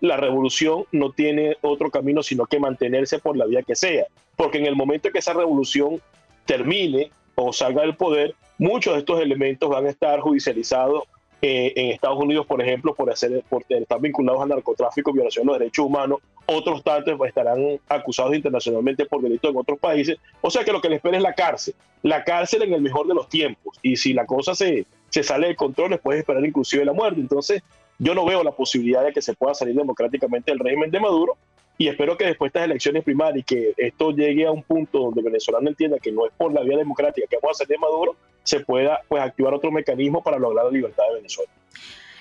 [0.00, 4.56] la revolución no tiene otro camino sino que mantenerse por la vía que sea, porque
[4.56, 6.00] en el momento que esa revolución
[6.46, 11.02] termine o salga del poder, muchos de estos elementos van a estar judicializados
[11.40, 15.52] eh, en Estados Unidos, por ejemplo, por, hacer, por estar vinculados al narcotráfico, violación de
[15.52, 16.18] los derechos humanos.
[16.46, 20.18] Otros tantos estarán acusados internacionalmente por delitos en otros países.
[20.40, 21.74] O sea que lo que les espera es la cárcel.
[22.02, 23.78] La cárcel en el mejor de los tiempos.
[23.82, 27.20] Y si la cosa se, se sale de control, les puede esperar inclusive la muerte.
[27.20, 27.62] Entonces,
[27.98, 31.36] yo no veo la posibilidad de que se pueda salir democráticamente del régimen de Maduro
[31.80, 35.20] y espero que después de estas elecciones primarias que esto llegue a un punto donde
[35.20, 37.78] el venezolano entienda que no es por la vía democrática que vamos a hacer de
[37.78, 41.50] Maduro, se pueda pues activar otro mecanismo para lograr la libertad de Venezuela.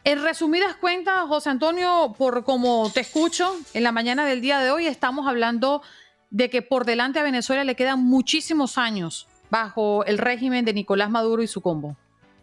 [0.03, 4.71] En resumidas cuentas, José Antonio, por como te escucho en la mañana del día de
[4.71, 5.81] hoy, estamos hablando
[6.29, 11.09] de que por delante a Venezuela le quedan muchísimos años bajo el régimen de Nicolás
[11.09, 11.95] Maduro y su combo.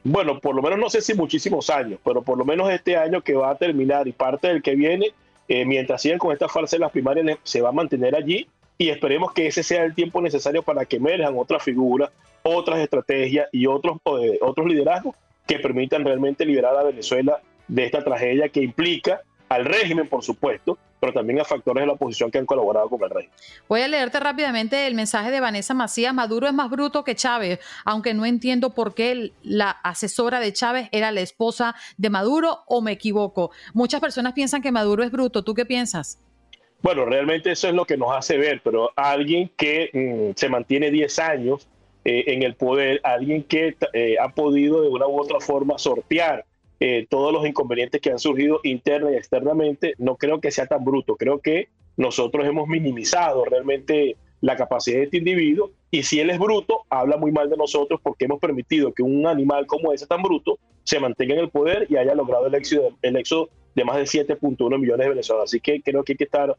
[0.03, 3.23] Bueno, por lo menos no sé si muchísimos años, pero por lo menos este año
[3.23, 5.15] que va a terminar y parte del que viene,
[5.49, 8.91] eh, mientras sigan con esta farsa en las primarias, se va a mantener allí y
[8.91, 12.11] esperemos que ese sea el tiempo necesario para que emerjan otras figuras,
[12.45, 18.05] otras estrategias y otros, eh, otros liderazgos que permitan realmente liberar a Venezuela de esta
[18.05, 22.39] tragedia que implica al régimen, por supuesto, pero también a factores de la oposición que
[22.39, 23.29] han colaborado con el rey.
[23.69, 26.15] Voy a leerte rápidamente el mensaje de Vanessa Macías.
[26.15, 30.89] Maduro es más bruto que Chávez, aunque no entiendo por qué la asesora de Chávez
[30.93, 33.51] era la esposa de Maduro o me equivoco.
[33.75, 35.45] Muchas personas piensan que Maduro es bruto.
[35.45, 36.19] ¿Tú qué piensas?
[36.83, 40.91] Bueno, realmente eso es lo que nos hace ver, pero alguien que mm, se mantiene
[40.91, 41.69] 10 años
[42.05, 46.45] eh, en el poder, alguien que eh, ha podido de una u otra forma sortear
[46.81, 50.85] eh, todos los inconvenientes que han surgido interna y externamente, no creo que sea tan
[50.85, 51.17] bruto.
[51.17, 56.39] Creo que nosotros hemos minimizado realmente la capacidad de este individuo y si él es
[56.39, 60.23] bruto, habla muy mal de nosotros porque hemos permitido que un animal como ese tan
[60.23, 63.97] bruto se mantenga en el poder y haya logrado el éxito, el éxito de más
[63.97, 65.51] de 7.1 millones de venezolanos.
[65.51, 66.55] Así que creo que hay que estar,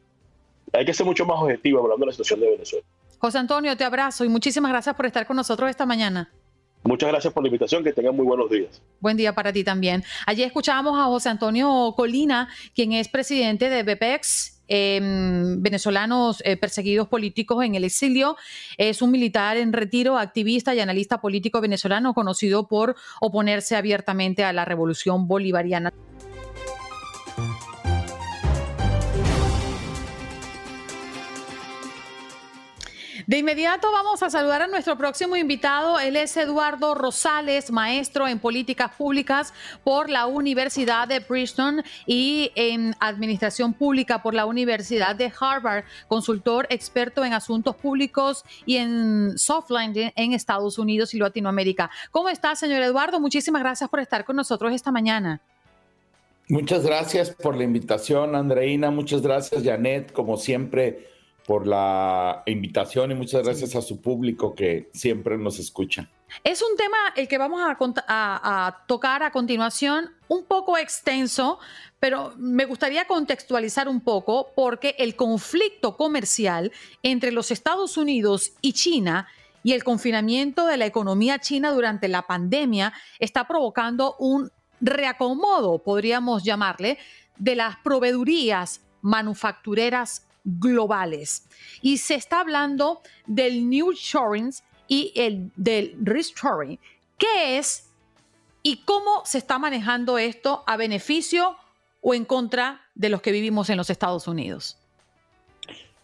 [0.73, 2.85] hay que ser mucho más objetivo hablando de la situación de Venezuela.
[3.19, 6.29] José Antonio, te abrazo y muchísimas gracias por estar con nosotros esta mañana.
[6.85, 8.79] Muchas gracias por la invitación, que tengan muy buenos días.
[8.99, 10.03] Buen día para ti también.
[10.27, 17.07] Allí escuchábamos a José Antonio Colina, quien es presidente de BPEX, em, venezolanos eh, perseguidos
[17.07, 18.37] políticos en el exilio.
[18.77, 24.53] Es un militar en retiro, activista y analista político venezolano conocido por oponerse abiertamente a
[24.53, 25.91] la revolución bolivariana.
[33.27, 35.99] De inmediato vamos a saludar a nuestro próximo invitado.
[35.99, 39.51] Él es Eduardo Rosales, maestro en políticas públicas
[39.83, 46.67] por la Universidad de Princeton y en administración pública por la Universidad de Harvard, consultor
[46.69, 51.89] experto en asuntos públicos y en softline en Estados Unidos y Latinoamérica.
[52.11, 53.19] ¿Cómo está, señor Eduardo?
[53.19, 55.41] Muchísimas gracias por estar con nosotros esta mañana.
[56.47, 58.91] Muchas gracias por la invitación, Andreina.
[58.91, 60.13] Muchas gracias, Janet.
[60.13, 61.14] Como siempre,
[61.45, 66.09] por la invitación y muchas gracias a su público que siempre nos escucha.
[66.43, 71.59] Es un tema el que vamos a, tocar a continuación, un poco extenso,
[71.99, 76.71] pero me gustaría contextualizar un poco porque el conflicto comercial
[77.03, 79.27] entre los Estados Unidos y China
[79.63, 86.43] y el confinamiento de la economía china durante la pandemia está provocando un reacomodo, podríamos
[86.43, 86.97] llamarle,
[87.37, 91.47] de las proveedurías manufactureras globales.
[91.81, 94.53] Y se está hablando del New Shoring
[94.87, 96.79] y el del Restoring.
[97.17, 97.89] ¿Qué es
[98.63, 101.57] y cómo se está manejando esto a beneficio
[102.01, 104.77] o en contra de los que vivimos en los Estados Unidos?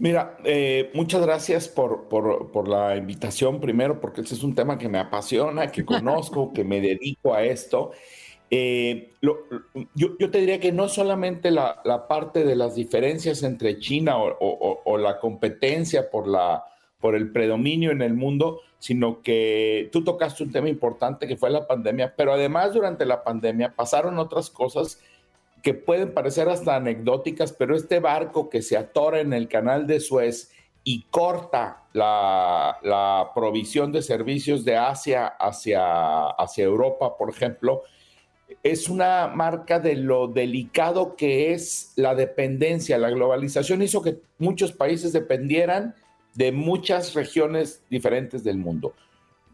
[0.02, 4.90] Mira, eh, muchas gracias por, por, la invitación primero, porque este es un tema que
[4.90, 7.92] me apasiona, que conozco, que me dedico a esto.
[8.54, 9.38] Eh, yo,
[9.96, 14.82] yo, te diría que no solamente la, la, parte de las diferencias entre China o,
[14.84, 16.66] o la competencia por la,
[17.02, 21.50] por el predominio en el mundo, sino que tú tocaste un tema importante que fue
[21.50, 25.00] la pandemia, pero además durante la pandemia pasaron otras cosas
[25.62, 30.00] que pueden parecer hasta anecdóticas, pero este barco que se atora en el canal de
[30.00, 30.52] Suez
[30.84, 37.84] y corta la, la provisión de servicios de Asia hacia, hacia Europa, por ejemplo,
[38.64, 42.98] es una marca de lo delicado que es la dependencia.
[42.98, 45.96] La globalización hizo que muchos países dependieran
[46.36, 48.94] de muchas regiones diferentes del mundo.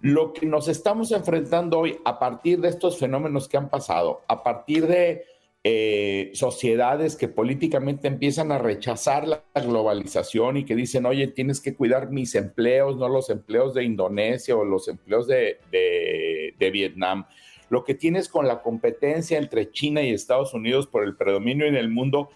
[0.02, 4.44] Lo que nos estamos enfrentando hoy a partir de estos fenómenos que han pasado, a
[4.44, 5.24] partir de
[5.64, 11.76] eh, sociedades que políticamente empiezan a rechazar la globalización y que dicen, oye, tienes que
[11.76, 17.26] cuidar mis empleos, no los empleos de Indonesia o los empleos de, de Vietnam.
[17.70, 21.76] Lo que tienes con la competencia entre China y Estados Unidos por el predominio en
[21.76, 22.30] el mundo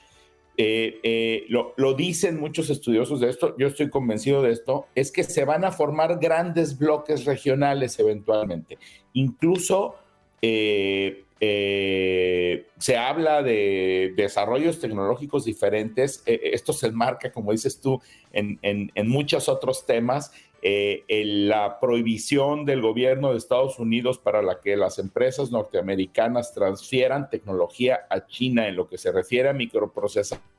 [0.57, 5.23] eh, eh, lo, dicen muchos estudiosos de esto, yo estoy convencido de esto, es que
[5.23, 8.77] se van a formar grandes bloques regionales eventualmente.
[9.13, 9.95] Incluso
[10.41, 17.99] eh, se habla de desarrollos tecnológicos diferentes, esto se enmarca, como dices tú,
[18.31, 20.31] en, en muchos otros temas.
[20.61, 28.27] La prohibición del gobierno de Estados Unidos para que las empresas norteamericanas transfieran tecnología a
[28.27, 30.51] China en lo que se refiere a microprocesadores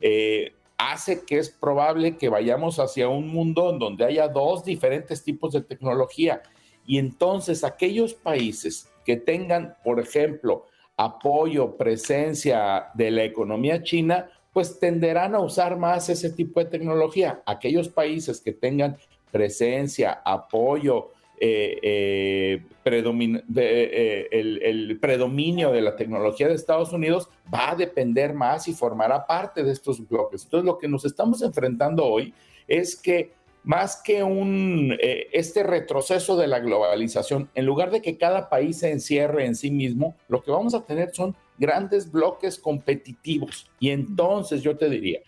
[0.00, 5.22] eh, hace que es probable que vayamos hacia un mundo en donde haya dos diferentes
[5.22, 6.42] tipos de tecnología.
[6.86, 10.66] Y entonces aquellos países que tengan, por ejemplo,
[10.96, 17.42] apoyo, presencia de la economía china, pues tenderán a usar más ese tipo de tecnología.
[17.46, 18.98] Aquellos países que tengan
[19.34, 27.74] presencia, apoyo, eh, eh, eh, el, predominio de la tecnología de Estados Unidos va a
[27.74, 30.44] depender más y formará parte de estos bloques.
[30.44, 32.32] Entonces, lo que nos estamos enfrentando hoy
[32.68, 33.32] es que
[33.64, 38.92] más que un, este retroceso de la globalización, en lugar de que cada país se
[38.92, 43.68] encierre en sí mismo, lo que vamos a tener son grandes bloques competitivos.
[43.80, 45.18] Y entonces yo te diría,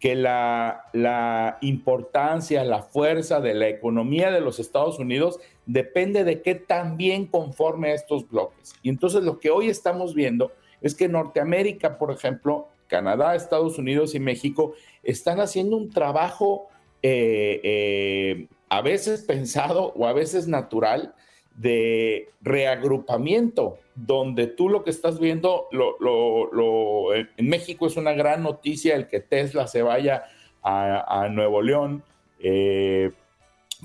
[0.00, 6.42] que la, la, importancia, la fuerza de la economía de los Estados Unidos depende de
[6.42, 8.74] qué tan bien conforme estos bloques.
[8.82, 10.52] Y entonces lo que hoy estamos viendo
[10.82, 16.68] es que Norteamérica, por ejemplo, Canadá, Estados Unidos y México están haciendo un trabajo
[17.02, 21.14] eh, eh, a veces pensado o a veces natural
[21.56, 28.96] de reagrupamiento, donde tú lo que estás viendo, lo, en México es una gran noticia
[28.96, 30.24] el que Tesla se vaya
[30.62, 32.02] a, Nuevo León,
[32.40, 33.12] eh,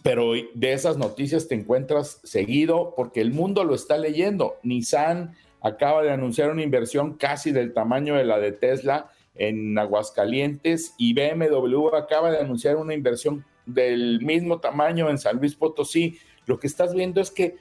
[0.03, 4.55] pero de esas noticias te encuentras seguido porque el mundo lo está leyendo.
[4.63, 10.95] Nissan acaba de anunciar una inversión casi del tamaño de la de Tesla en Aguascalientes
[10.97, 16.17] y BMW acaba de anunciar una inversión del mismo tamaño en San Luis Potosí
[16.49, 17.57] lo que estás viendo es que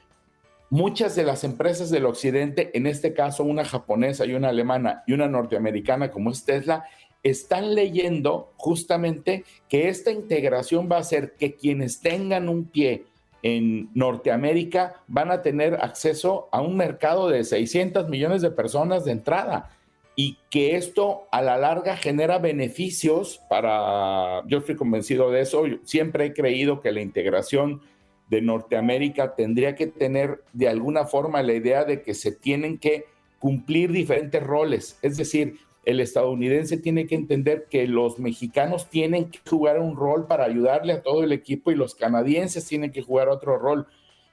[0.70, 5.12] muchas de las empresas del occidente, en este caso una japonesa y una alemana y
[5.12, 6.84] una norteamericana como es Tesla,
[7.22, 13.04] están leyendo justamente que esta integración va a hacer que quienes tengan un pie
[13.42, 19.12] en Norteamérica van a tener acceso a un mercado de 600 millones de personas de
[19.12, 19.70] entrada
[20.16, 26.26] y que esto a la larga genera beneficios para, yo estoy convencido de eso, siempre
[26.26, 27.80] he creído que la integración
[28.28, 33.06] de Norteamérica tendría que tener de alguna forma la idea de que se tienen que
[33.38, 34.98] cumplir diferentes roles.
[35.02, 40.26] Es decir, el estadounidense tiene que entender que los mexicanos tienen que jugar un rol
[40.26, 43.86] para ayudarle a todo el equipo y los canadienses tienen que jugar otro rol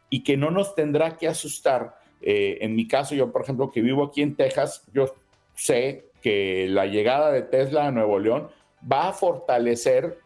[0.10, 1.96] y que no nos tendrá que asustar.
[2.22, 5.16] Eh, en mi caso, yo por ejemplo que vivo aquí en Texas, yo
[5.54, 8.50] sé que la llegada de Tesla a Nuevo León
[8.92, 10.20] va a fortalecer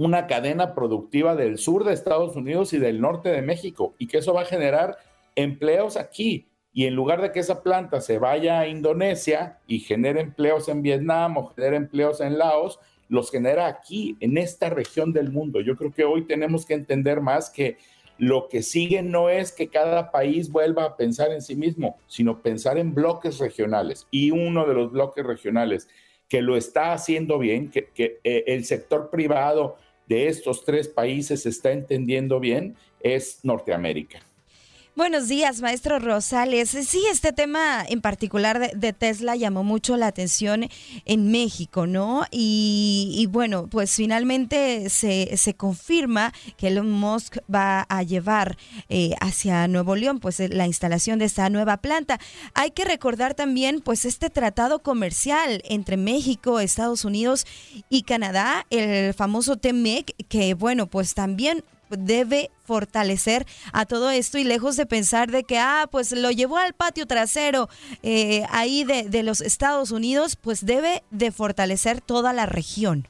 [0.00, 4.16] una cadena productiva del sur de Estados Unidos y del norte de México y que
[4.16, 4.96] eso va a generar
[5.36, 6.48] empleos aquí.
[6.72, 10.80] Y en lugar de que esa planta se vaya a Indonesia y genere empleos en
[10.80, 12.78] Vietnam o genere empleos en Laos,
[13.10, 15.60] los genera aquí, en esta región del mundo.
[15.60, 17.76] Yo creo que hoy tenemos que entender más que
[18.16, 22.40] lo que sigue no es que cada país vuelva a pensar en sí mismo, sino
[22.40, 24.06] pensar en bloques regionales.
[24.10, 25.88] Y uno de los bloques regionales
[26.30, 29.76] que lo está haciendo bien, que, eh, el sector privado
[30.10, 34.18] de estos tres países está entendiendo bien, es Norteamérica.
[34.96, 36.70] Buenos días, maestro Rosales.
[36.70, 40.68] Sí, este tema en particular de, Tesla llamó mucho la atención
[41.04, 42.24] en México, ¿no?
[42.32, 49.68] Y, bueno, pues finalmente se, se, confirma que Elon Musk va a llevar eh, hacia
[49.68, 52.18] Nuevo León, pues la instalación de esta nueva planta.
[52.54, 57.46] Hay que recordar también, pues este tratado comercial entre México, Estados Unidos
[57.90, 61.62] y Canadá, el famoso TEMEC, que bueno, pues también
[61.98, 66.56] debe fortalecer a todo esto y lejos de pensar de que, ah, pues lo llevó
[66.56, 67.68] al patio trasero
[68.02, 73.06] eh, ahí de, los Estados Unidos, pues debe de fortalecer toda la región.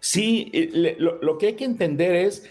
[0.00, 2.48] Sí, eh, lo, que hay que entender es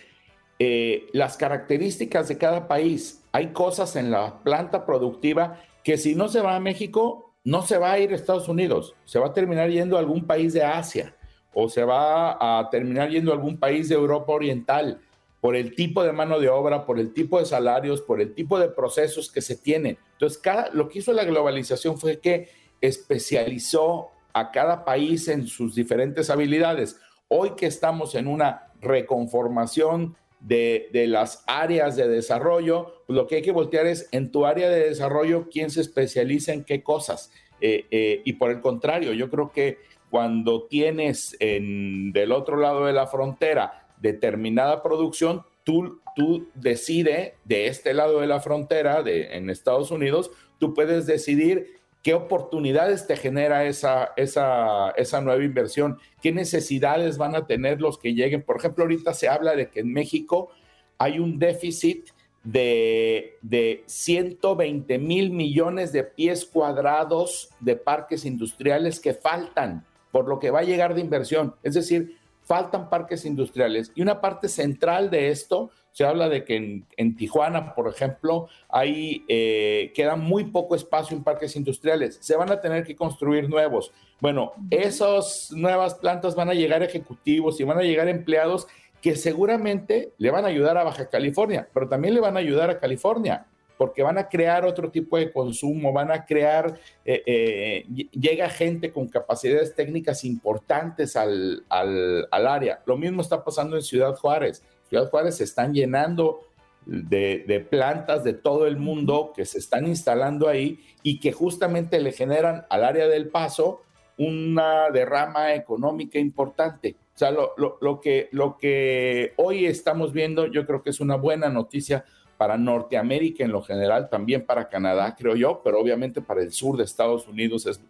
[0.60, 3.22] eh, las características de cada país.
[3.32, 7.78] Hay cosas en la planta productiva que si no se va a México, no se
[7.78, 10.64] va a ir a Estados Unidos, se va a terminar yendo a algún país de
[10.64, 11.16] Asia
[11.60, 15.01] o se va a terminar yendo a algún país de Europa Oriental
[15.41, 18.60] por el tipo de mano de obra, por el tipo de salarios, por el tipo
[18.60, 19.97] de procesos que se tienen.
[20.12, 22.49] Entonces, cada, lo que hizo la globalización fue que
[22.80, 26.99] especializó a cada país en sus diferentes habilidades.
[27.28, 33.41] Hoy que estamos en una reconformación de, las áreas de desarrollo, pues lo que hay
[33.41, 37.32] que voltear es en tu área de desarrollo quién se especializa en qué cosas.
[37.62, 39.80] Eh, eh, y por el contrario, yo creo que
[40.10, 47.68] cuando tienes en, del otro lado de la frontera determinada producción, tú, tú decides de
[47.68, 53.18] este lado de la frontera, de, en Estados Unidos, tú puedes decidir qué oportunidades te
[53.18, 58.43] genera esa, esa, esa nueva inversión, qué necesidades van a tener los que lleguen.
[58.43, 60.49] Por ejemplo, ahorita se habla de que en México
[60.97, 62.12] hay un déficit
[62.45, 69.86] de, de 120 mil millones de pies cuadrados de parques industriales que faltan
[70.18, 71.53] por lo que va a llegar de inversión.
[71.61, 73.91] Es decir, faltan parques industriales.
[73.93, 79.24] Y una parte central de esto, se habla de que en, Tijuana, por ejemplo, ahí
[79.28, 82.18] eh, queda muy poco espacio en parques industriales.
[82.20, 83.91] Se van a tener que construir nuevos.
[84.20, 88.65] Bueno, esas nuevas plantas van a llegar ejecutivos y van a llegar empleados
[89.03, 92.72] que seguramente le van a ayudar a Baja California, pero también le van a ayudar
[92.72, 93.45] a California
[93.78, 98.92] porque van a crear otro tipo de consumo, van a crear, eh, eh, llega gente
[98.92, 102.82] con capacidades técnicas importantes al, área.
[102.86, 104.64] Lo mismo está pasando en Ciudad Juárez.
[104.90, 106.42] Ciudad Juárez se están llenando
[106.86, 112.00] de, de, plantas de todo el mundo que se están instalando ahí y que justamente
[112.00, 113.82] le generan al área del paso
[114.18, 116.96] una derrama económica importante.
[117.14, 121.16] O sea, lo, lo, que, lo que hoy estamos viendo, yo creo que es una
[121.16, 122.06] buena noticia
[122.38, 126.78] para Norteamérica en lo general, también para Canadá, creo yo, pero obviamente para el sur
[126.78, 127.82] de Estados Unidos es...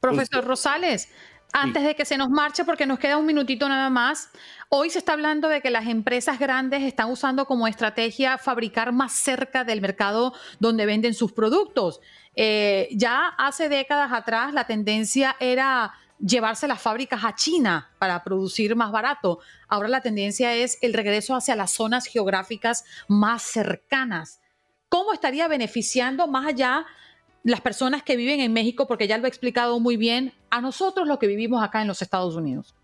[0.00, 1.08] Profesor Rosales,
[1.52, 4.30] antes de que se nos marche, porque nos queda un minutito nada más,
[4.68, 9.12] hoy se está hablando de que las empresas grandes están usando como estrategia fabricar más
[9.12, 12.00] cerca del mercado donde venden sus productos.
[12.36, 18.74] Eh, ya hace décadas atrás la tendencia era llevarse las fábricas a China para producir
[18.76, 19.38] más barato.
[19.68, 24.40] Ahora la tendencia es el regreso hacia las zonas geográficas más cercanas.
[24.88, 26.86] ¿Cómo estaría beneficiando más allá
[27.44, 31.06] las personas que viven en México, porque ya lo he explicado muy bien, a nosotros
[31.06, 32.74] los que vivimos acá en los Estados Unidos?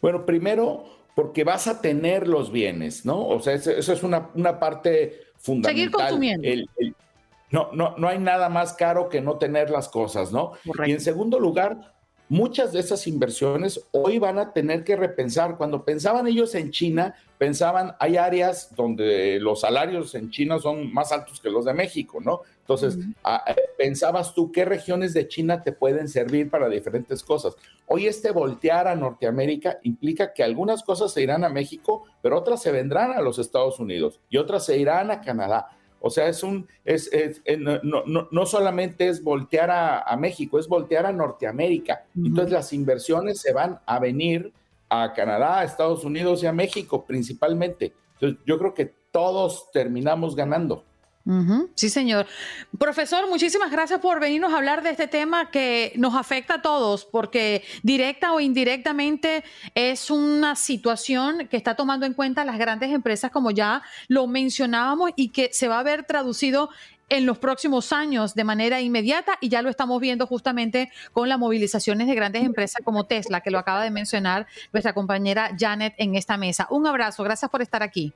[0.00, 0.84] Bueno, primero,
[1.14, 3.26] porque vas a tener los bienes, ¿no?
[3.26, 4.30] O sea, eso, es una,
[4.60, 5.74] parte fundamental.
[5.74, 6.48] Seguir consumiendo.
[7.50, 10.52] no, no, no hay nada más caro que no tener las cosas, ¿no?
[10.84, 11.95] Y en segundo lugar,
[12.28, 15.56] muchas de esas inversiones hoy van a tener que repensar.
[15.56, 21.12] Cuando pensaban ellos en China, pensaban, hay áreas donde los salarios en China son más
[21.12, 22.40] altos que los de México, ¿no?
[22.60, 27.54] Entonces, eh, pensabas tú qué regiones de China te pueden servir para diferentes cosas.
[27.86, 32.60] Hoy este voltear a Norteamérica implica que algunas cosas se irán a México, pero otras
[32.60, 35.75] se vendrán a los Estados Unidos y otras se irán a Canadá.
[36.00, 37.10] O sea, es un, es,
[37.82, 42.04] no, solamente es voltear a, México, es voltear a Norteamérica.
[42.16, 44.52] Entonces las inversiones se van a venir
[44.88, 47.92] a Canadá, a Estados Unidos y a México principalmente.
[48.14, 50.84] Entonces yo creo que todos terminamos ganando.
[51.74, 52.26] Sí, señor.
[52.78, 57.04] Profesor, muchísimas gracias por venirnos a hablar de este tema que nos afecta a todos,
[57.04, 59.42] porque directa o indirectamente
[59.74, 65.10] es una situación que está tomando en cuenta las grandes empresas, como ya lo mencionábamos,
[65.16, 66.70] y que se va a ver traducido
[67.08, 71.38] en los próximos años de manera inmediata y ya lo estamos viendo justamente con las
[71.38, 76.14] movilizaciones de grandes empresas como Tesla, que lo acaba de mencionar nuestra compañera Janet en
[76.14, 76.68] esta mesa.
[76.70, 78.12] Un abrazo, gracias por estar aquí.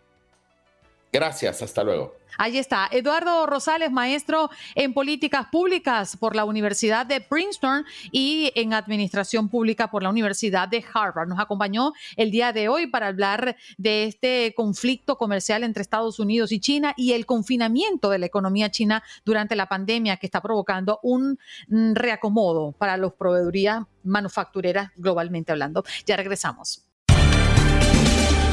[1.13, 2.21] Gracias, hasta luego.
[2.39, 8.73] Ahí está, Eduardo Rosales, maestro en políticas públicas por la Universidad de Princeton y en
[8.73, 11.29] administración pública por la Universidad de Harvard.
[11.29, 16.53] Nos acompañó el día de hoy para hablar de este conflicto comercial entre Estados Unidos
[16.53, 21.01] y China y el confinamiento de la economía china durante la pandemia que está provocando
[21.03, 21.39] un
[21.69, 25.85] mm, reacomodo para los proveedurías manufactureras globalmente hablando.
[26.07, 26.90] Ya regresamos.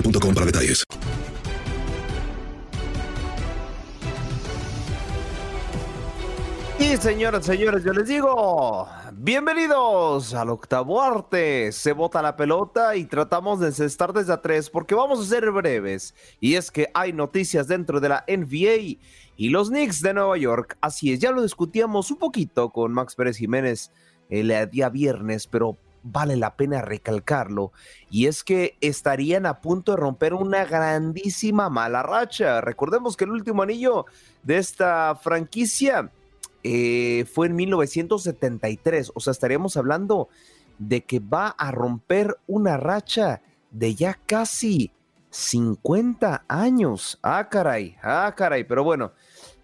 [0.00, 0.84] boostmobile.com para detalles.
[6.80, 11.72] Y señoras, señores, yo les digo, bienvenidos al octavo arte.
[11.72, 15.50] Se bota la pelota y tratamos de estar desde a tres porque vamos a ser
[15.50, 16.14] breves.
[16.40, 18.98] Y es que hay noticias dentro de la NBA
[19.36, 20.78] y los Knicks de Nueva York.
[20.80, 23.90] Así es, ya lo discutíamos un poquito con Max Pérez Jiménez
[24.30, 27.72] el día viernes, pero vale la pena recalcarlo,
[28.10, 32.60] y es que estarían a punto de romper una grandísima mala racha.
[32.60, 34.06] Recordemos que el último anillo
[34.42, 36.10] de esta franquicia
[36.62, 40.28] eh, fue en 1973, o sea, estaríamos hablando
[40.78, 44.92] de que va a romper una racha de ya casi
[45.30, 47.18] 50 años.
[47.22, 49.12] Ah, caray, ah, caray, pero bueno.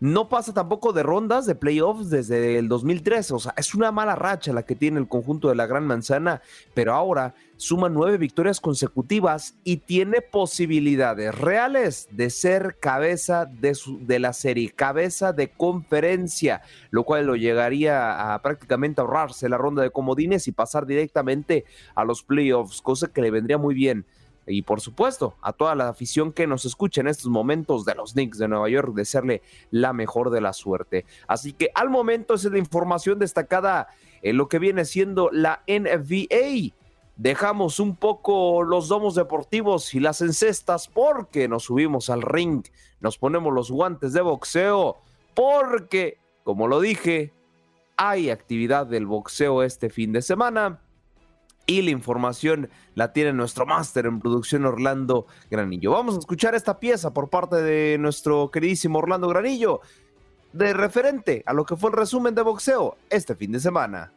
[0.04, 3.32] No pasa tampoco de rondas de playoffs desde el 2013.
[3.32, 6.42] O sea, es una mala racha la que tiene el conjunto de la Gran Manzana,
[6.74, 14.18] pero ahora suma nueve victorias consecutivas y tiene posibilidades reales de ser cabeza de, de
[14.18, 19.90] la serie, cabeza de conferencia, lo cual lo llegaría a prácticamente ahorrarse la ronda de
[19.90, 24.04] comodines y pasar directamente a los playoffs, cosa que le vendría muy bien
[24.46, 28.12] y por supuesto a toda la afición que nos escucha en estos momentos de los
[28.12, 31.04] Knicks de Nueva York, desearle la mejor de la suerte.
[31.26, 33.88] Así que al momento esa es la información destacada
[34.22, 36.74] en lo que viene siendo la NBA.
[37.16, 42.64] Dejamos un poco los domos deportivos y las encestas porque nos subimos al ring,
[43.00, 44.96] nos ponemos los guantes de boxeo
[45.34, 47.32] porque, como lo dije,
[47.96, 50.80] hay actividad del boxeo este fin de semana
[51.66, 55.92] y la información la tiene nuestro máster en producción Orlando Granillo.
[55.92, 59.80] Vamos a escuchar esta pieza por parte de nuestro queridísimo Orlando Granillo,
[60.52, 64.12] de referente a lo que fue el resumen de boxeo este fin de semana.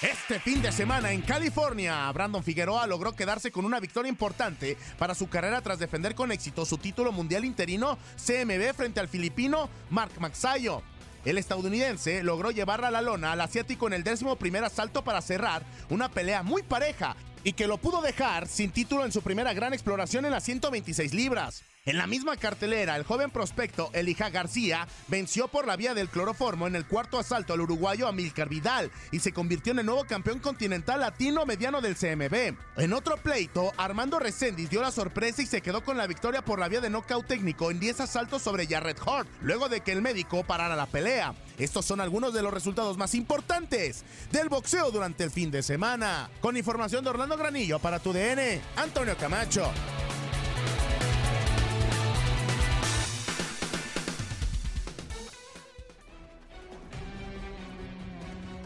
[0.00, 5.14] Este fin de semana en California, Brandon Figueroa logró quedarse con una victoria importante para
[5.14, 10.12] su carrera tras defender con éxito su título mundial interino CMB frente al filipino Mark
[10.20, 10.82] Maxayo.
[11.24, 15.20] El estadounidense logró llevar a la lona al asiático en el décimo primer asalto para
[15.20, 19.52] cerrar una pelea muy pareja y que lo pudo dejar sin título en su primera
[19.52, 21.64] gran exploración en las 126 libras.
[21.88, 26.66] En la misma cartelera, el joven prospecto Elija García venció por la vía del cloroformo
[26.66, 30.38] en el cuarto asalto al uruguayo Amilcar Vidal y se convirtió en el nuevo campeón
[30.38, 32.58] continental latino mediano del CMB.
[32.76, 36.58] En otro pleito, Armando Reséndiz dio la sorpresa y se quedó con la victoria por
[36.58, 40.02] la vía de nocaut técnico en 10 asaltos sobre Jarrett Hart, luego de que el
[40.02, 41.32] médico parara la pelea.
[41.56, 46.28] Estos son algunos de los resultados más importantes del boxeo durante el fin de semana.
[46.42, 49.72] Con información de Orlando Granillo para tu DN, Antonio Camacho.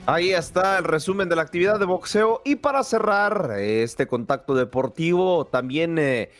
[0.04, 2.42] Ahí está el resumen de la actividad de boxeo.
[2.44, 6.30] Y para cerrar este contacto deportivo, también eh,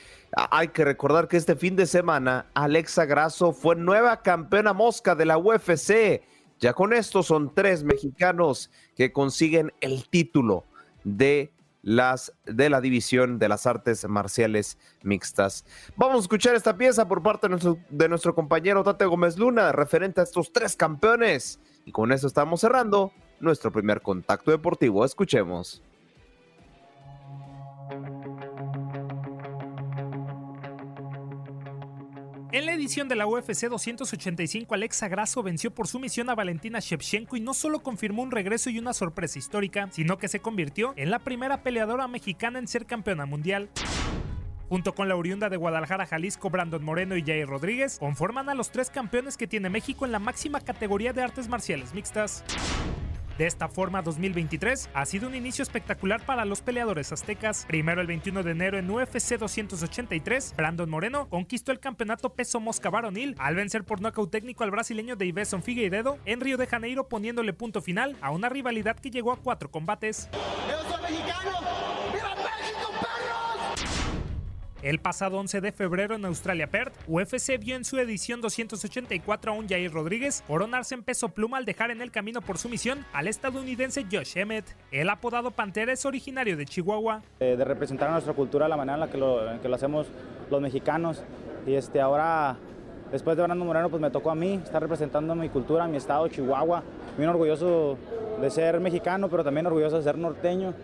[0.51, 5.27] hay que recordar que este fin de semana Alexa Grasso fue nueva campeona mosca de
[5.27, 6.23] la UFC.
[6.59, 10.65] Ya con esto son tres mexicanos que consiguen el título
[11.05, 11.53] de
[11.83, 15.65] las de la división de las artes marciales mixtas.
[15.97, 19.71] Vamos a escuchar esta pieza por parte de nuestro, de nuestro compañero Tate Gómez Luna,
[19.71, 21.61] referente a estos tres campeones.
[21.85, 25.05] Y con eso estamos cerrando nuestro primer contacto deportivo.
[25.05, 25.82] Escuchemos.
[32.53, 37.36] En la edición de la UFC 285, Alexa Grasso venció por sumisión a Valentina Shevchenko
[37.36, 41.11] y no solo confirmó un regreso y una sorpresa histórica, sino que se convirtió en
[41.11, 43.70] la primera peleadora mexicana en ser campeona mundial.
[44.68, 48.70] Junto con la oriunda de Guadalajara, Jalisco, Brandon Moreno y Jair Rodríguez, conforman a los
[48.70, 52.45] tres campeones que tiene México en la máxima categoría de artes marciales mixtas.
[53.43, 57.64] De esta forma, 2023 ha sido un inicio espectacular para los peleadores aztecas.
[57.66, 62.88] Primero, el 21 de enero en UFC 283, Brandon Moreno conquistó el campeonato peso mosca
[62.88, 67.53] varonil al vencer por nocaut técnico al brasileño Davison Figueiredo en Río de Janeiro, poniéndole
[67.53, 70.28] punto final a una rivalidad que llegó a cuatro combates.
[74.83, 79.55] El pasado 11 de febrero en Australia Perth, UFC vio en su edición 284 a
[79.55, 83.28] un Jair Rodríguez coronarse en peso pluma al dejar en el camino por sumisión al
[83.28, 84.64] estadounidense Josh Emmett.
[84.91, 87.22] El apodado Pantera es originario de Chihuahua.
[87.39, 90.09] Eh, de representar a nuestra cultura, la manera en la que lo, que lo hacemos
[90.51, 91.22] los mexicanos.
[91.64, 92.57] Y este, ahora,
[93.12, 96.26] después de Brandon Moreno, pues me tocó a mí estar representando mi cultura, mi estado,
[96.26, 96.83] Chihuahua.
[97.16, 97.97] Bien orgulloso
[98.41, 100.74] de ser mexicano, pero también orgulloso de ser norteño.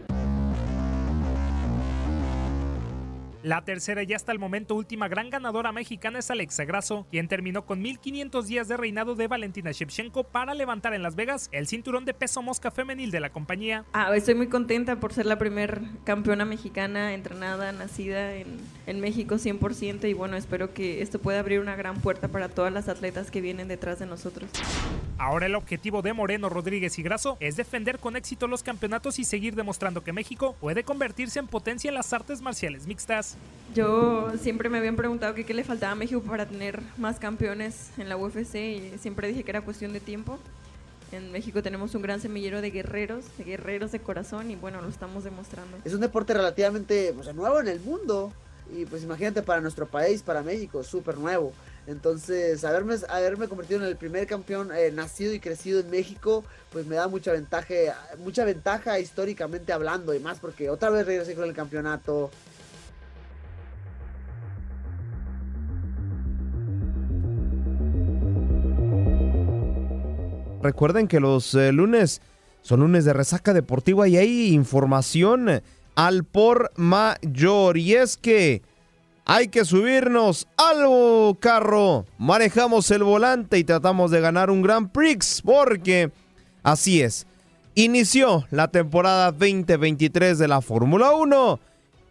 [3.44, 7.64] La tercera y hasta el momento última gran ganadora mexicana es Alexa Grasso, quien terminó
[7.66, 12.04] con 1500 días de reinado de Valentina Shevchenko para levantar en Las Vegas el cinturón
[12.04, 13.84] de peso mosca femenil de la compañía.
[13.92, 19.36] Ah, estoy muy contenta por ser la primer campeona mexicana entrenada, nacida en, en México
[19.36, 23.30] 100% y bueno, espero que esto pueda abrir una gran puerta para todas las atletas
[23.30, 24.50] que vienen detrás de nosotros.
[25.18, 29.24] Ahora el objetivo de Moreno, Rodríguez y Grasso es defender con éxito los campeonatos y
[29.24, 33.27] seguir demostrando que México puede convertirse en potencia en las artes marciales mixtas.
[33.74, 38.08] Yo siempre me habían preguntado qué le faltaba a México para tener más campeones en
[38.08, 40.38] la UFC y siempre dije que era cuestión de tiempo.
[41.12, 44.88] En México tenemos un gran semillero de guerreros, de guerreros de corazón y bueno, lo
[44.88, 45.78] estamos demostrando.
[45.84, 48.32] Es un deporte relativamente nuevo en el mundo
[48.74, 51.52] y pues imagínate para nuestro país, para México, súper nuevo.
[51.86, 56.84] Entonces, haberme, haberme convertido en el primer campeón eh, nacido y crecido en México, pues
[56.84, 57.74] me da mucha ventaja,
[58.18, 62.30] mucha ventaja históricamente hablando y más porque otra vez regresé con el campeonato,
[70.62, 72.20] Recuerden que los eh, lunes
[72.62, 75.62] son lunes de resaca deportiva y hay información
[75.94, 77.78] al por mayor.
[77.78, 78.62] Y es que
[79.24, 85.42] hay que subirnos al carro, manejamos el volante y tratamos de ganar un Grand Prix
[85.42, 86.10] porque
[86.62, 87.26] así es.
[87.74, 91.60] Inició la temporada 2023 de la Fórmula 1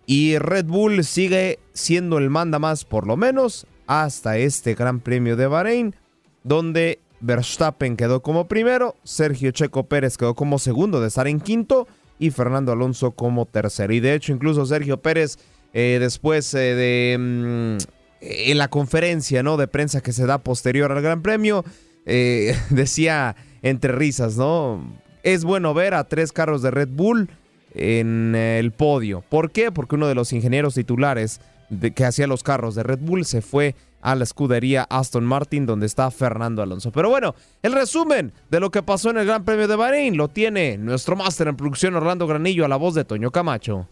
[0.05, 5.35] y Red Bull sigue siendo el manda más por lo menos hasta este Gran Premio
[5.35, 5.95] de Bahrein
[6.43, 11.87] donde Verstappen quedó como primero, Sergio Checo Pérez quedó como segundo de estar en quinto
[12.19, 13.93] y Fernando Alonso como tercero.
[13.93, 15.37] Y de hecho incluso Sergio Pérez
[15.73, 17.77] eh, después eh, de mm,
[18.21, 19.57] en la conferencia ¿no?
[19.57, 21.63] de prensa que se da posterior al Gran Premio
[22.05, 24.81] eh, decía entre risas, ¿no?
[25.23, 27.29] Es bueno ver a tres carros de Red Bull
[27.73, 29.23] en el podio.
[29.27, 29.71] ¿Por qué?
[29.71, 33.41] Porque uno de los ingenieros titulares de, que hacía los carros de Red Bull se
[33.41, 36.91] fue a la escudería Aston Martin donde está Fernando Alonso.
[36.91, 40.27] Pero bueno, el resumen de lo que pasó en el Gran Premio de Bahrein lo
[40.27, 43.87] tiene nuestro máster en producción Orlando Granillo a la voz de Toño Camacho.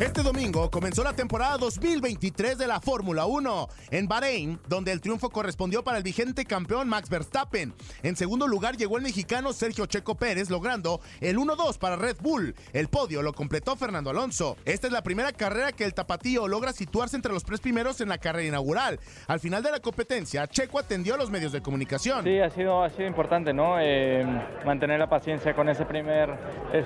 [0.00, 5.28] Este domingo comenzó la temporada 2023 de la Fórmula 1 en Bahrein, donde el triunfo
[5.28, 7.74] correspondió para el vigente campeón Max Verstappen.
[8.04, 12.54] En segundo lugar llegó el mexicano Sergio Checo Pérez, logrando el 1-2 para Red Bull.
[12.72, 14.56] El podio lo completó Fernando Alonso.
[14.64, 18.08] Esta es la primera carrera que el tapatío logra situarse entre los tres primeros en
[18.08, 19.00] la carrera inaugural.
[19.26, 22.22] Al final de la competencia, Checo atendió a los medios de comunicación.
[22.22, 23.80] Sí, ha sido, ha sido importante, ¿no?
[23.80, 24.24] Eh,
[24.64, 26.38] mantener la paciencia con ese primer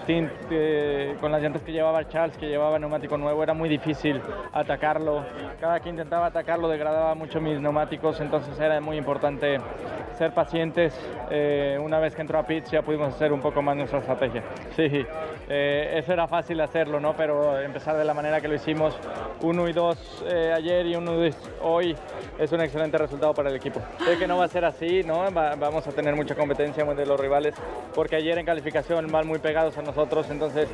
[0.02, 3.68] stint, eh, con las llantas que llevaba Charles, que llevaba neumáticos neumático nuevo era muy
[3.68, 4.20] difícil
[4.52, 5.24] atacarlo.
[5.60, 9.58] Cada que intentaba atacarlo degradaba mucho mis neumáticos, entonces era muy importante
[10.16, 10.94] ser pacientes.
[11.30, 14.42] Eh, una vez que entró a pits ya pudimos hacer un poco más nuestra estrategia.
[14.76, 15.04] Sí,
[15.50, 17.14] eh, eso era fácil hacerlo, ¿no?
[17.14, 18.98] Pero empezar de la manera que lo hicimos,
[19.42, 21.94] uno y dos eh, ayer y uno y hoy,
[22.38, 23.80] es un excelente resultado para el equipo.
[23.98, 25.30] Sé que no va a ser así, ¿no?
[25.30, 27.54] vamos a tener mucha competencia de los rivales,
[27.94, 30.70] porque ayer en calificación van muy pegados a nosotros, entonces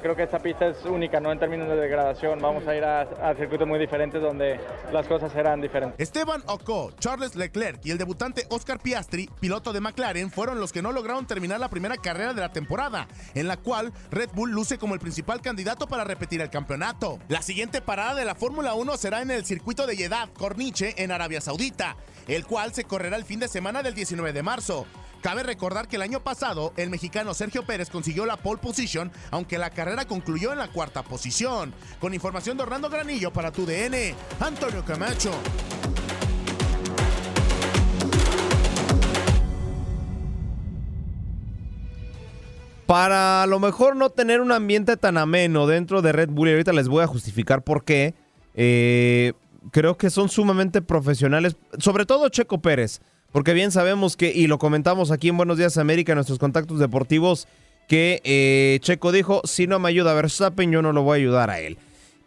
[0.00, 1.30] creo que esta pista es única, ¿no?
[1.30, 4.60] En términos de degradación, vamos a ir a, a circuitos muy diferentes donde
[4.92, 5.98] las cosas serán diferentes.
[5.98, 10.82] Esteban Ocó, Charles Leclerc y el debutante Oscar Piastri, piloto de McLaren, fueron los que
[10.82, 14.78] no lograron terminar la primera carrera de la temporada, en la cual Red Bull luce
[14.78, 17.18] como el principal candidato para repetir el campeonato.
[17.28, 21.12] La siguiente parada de la Fórmula 1 será en el circuito de Jeddah Corniche en
[21.12, 21.96] Arabia Saudita,
[22.28, 24.86] el cual se correrá el fin de semana del 19 de marzo.
[25.24, 29.56] Cabe recordar que el año pasado el mexicano Sergio Pérez consiguió la pole position, aunque
[29.56, 31.72] la carrera concluyó en la cuarta posición.
[31.98, 35.30] Con información de Orlando Granillo para tu DN, Antonio Camacho.
[42.84, 46.52] Para a lo mejor no tener un ambiente tan ameno dentro de Red Bull, y
[46.52, 48.14] ahorita les voy a justificar por qué,
[48.52, 49.32] eh,
[49.70, 53.00] creo que son sumamente profesionales, sobre todo Checo Pérez.
[53.34, 56.78] Porque bien sabemos que, y lo comentamos aquí en Buenos Días América, en nuestros contactos
[56.78, 57.48] deportivos,
[57.88, 61.50] que eh, Checo dijo, si no me ayuda Verstappen, yo no lo voy a ayudar
[61.50, 61.76] a él.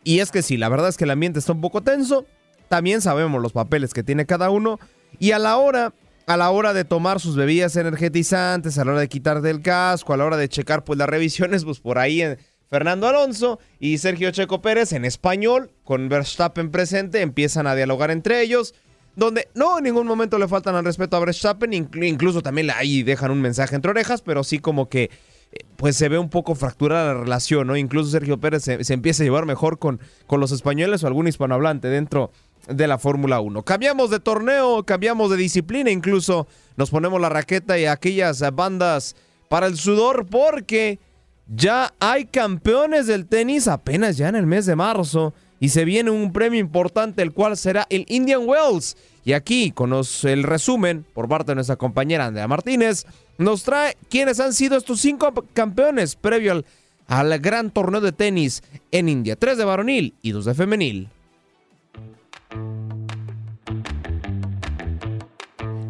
[0.04, 2.26] Y es que sí, la verdad es que el ambiente está un poco tenso.
[2.68, 4.82] También sabemos los papeles que tiene cada uno.
[5.18, 5.94] Y a la hora,
[6.26, 10.12] a la hora de tomar sus bebidas energetizantes, a la hora de quitar del casco,
[10.12, 12.22] a la hora de checar pues las revisiones, pues por ahí
[12.70, 18.42] Fernando Alonso y Sergio Checo Pérez en español, con Verstappen presente, empiezan a dialogar entre
[18.42, 18.76] ellos
[19.18, 23.32] donde no en ningún momento le faltan al respeto a Verstappen, incluso también ahí dejan
[23.32, 25.10] un mensaje entre orejas, pero sí como que
[25.52, 27.76] eh, pues se ve un poco fracturada la relación, ¿no?
[27.76, 31.88] Incluso Sergio Pérez se, empieza a llevar mejor con, con los españoles o algún hispanohablante
[31.88, 32.32] dentro
[32.70, 33.64] de la Fórmula 1.
[33.64, 39.16] Cambiamos de torneo, cambiamos de disciplina, incluso nos ponemos la raqueta y aquellas bandas
[39.50, 41.00] para el sudor porque
[41.48, 46.12] ya hay campeones del tenis apenas ya en el mes de marzo y se viene
[46.12, 48.96] un premio importante, el cual será el Indian Wells.
[49.26, 53.06] Y aquí, con el resumen por parte de nuestra compañera Andrea Martínez,
[53.38, 56.66] nos trae quiénes han sido estos cinco campeones previo al,
[57.08, 59.36] al gran torneo de tenis en India.
[59.36, 61.10] Tres de varonil y dos de femenil.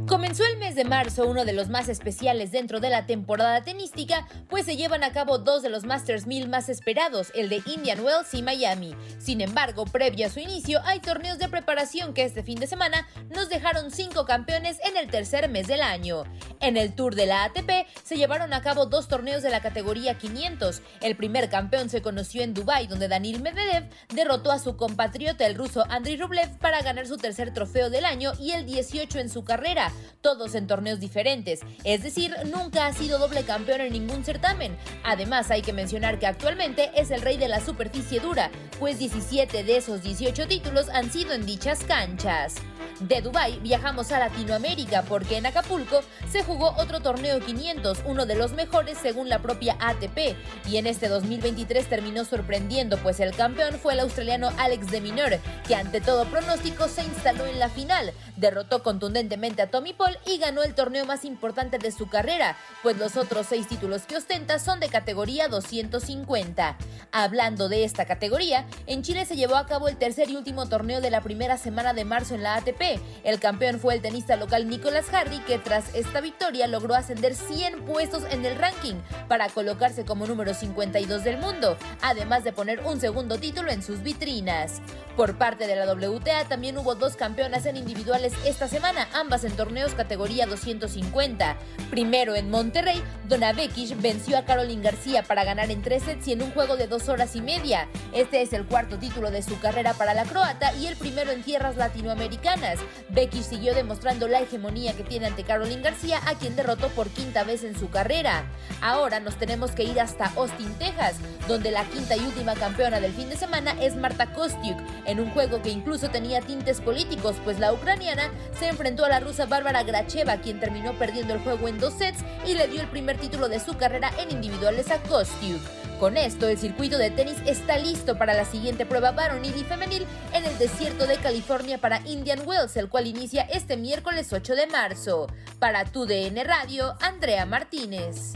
[0.08, 4.66] Comenzó el de marzo, uno de los más especiales dentro de la temporada tenística, pues
[4.66, 8.34] se llevan a cabo dos de los Masters 1000 más esperados, el de Indian Wells
[8.36, 8.96] y Miami.
[9.18, 13.08] Sin embargo, previo a su inicio, hay torneos de preparación que este fin de semana
[13.30, 16.24] nos dejaron cinco campeones en el tercer mes del año.
[16.62, 20.20] En el Tour de la ATP se llevaron a cabo dos torneos de la categoría
[20.20, 20.82] 500.
[21.02, 25.56] El primer campeón se conoció en Dubái, donde Danil Medvedev derrotó a su compatriota el
[25.56, 29.44] ruso Andriy Rublev para ganar su tercer trofeo del año y el 18 en su
[29.44, 29.92] carrera
[30.28, 34.78] todos en torneos diferentes, es decir, nunca ha sido doble campeón en ningún certamen.
[35.04, 39.64] Además, hay que mencionar que actualmente es el rey de la superficie dura, pues 17
[39.64, 42.56] de esos 18 títulos han sido en dichas canchas.
[43.00, 46.02] De Dubai viajamos a Latinoamérica porque en Acapulco
[46.32, 50.36] se jugó otro torneo 500, uno de los mejores según la propia ATP,
[50.68, 55.40] y en este 2023 terminó sorprendiendo pues el campeón fue el australiano Alex de Minor,
[55.68, 60.40] que ante todo pronóstico se instaló en la final, derrotó contundentemente a Tommy Paul y
[60.40, 64.60] ganó el torneo más importante de su carrera, pues los otros seis títulos que ostenta
[64.60, 66.78] son de categoría 250.
[67.12, 71.02] Hablando de esta categoría, en Chile se llevó a cabo el tercer y último torneo
[71.02, 74.68] de la primera semana de marzo en la ATP, el campeón fue el tenista local
[74.68, 78.96] Nicolas Hardy, que tras esta victoria logró ascender 100 puestos en el ranking
[79.28, 84.02] para colocarse como número 52 del mundo, además de poner un segundo título en sus
[84.02, 84.82] vitrinas.
[85.16, 89.56] Por parte de la WTA también hubo dos campeonas en individuales esta semana, ambas en
[89.56, 91.58] torneos categoría 250.
[91.90, 96.34] Primero en Monterrey, Donna Bekic venció a Caroline García para ganar en tres sets y
[96.34, 97.88] en un juego de dos horas y media.
[98.14, 101.44] Este es el cuarto título de su carrera para la croata y el primero en
[101.44, 102.80] tierras latinoamericanas.
[103.10, 107.44] Becky siguió demostrando la hegemonía que tiene ante Caroline García, a quien derrotó por quinta
[107.44, 108.46] vez en su carrera.
[108.82, 111.16] Ahora nos tenemos que ir hasta Austin, Texas,
[111.48, 115.30] donde la quinta y última campeona del fin de semana es Marta Kostiuk, en un
[115.32, 118.30] juego que incluso tenía tintes políticos, pues la ucraniana
[118.60, 122.20] se enfrentó a la rusa Bárbara Gracheva, quien terminó perdiendo el juego en dos sets
[122.46, 125.62] y le dio el primer título de su carrera en individuales a Kostiuk.
[126.00, 130.06] Con esto, el circuito de tenis está listo para la siguiente prueba varonil y femenil
[130.34, 134.68] en el desierto de California para Indian Wells, el cual inicia este miércoles 8 de
[134.68, 135.28] marzo.
[135.58, 138.34] Para tu DN Radio, Andrea Martínez.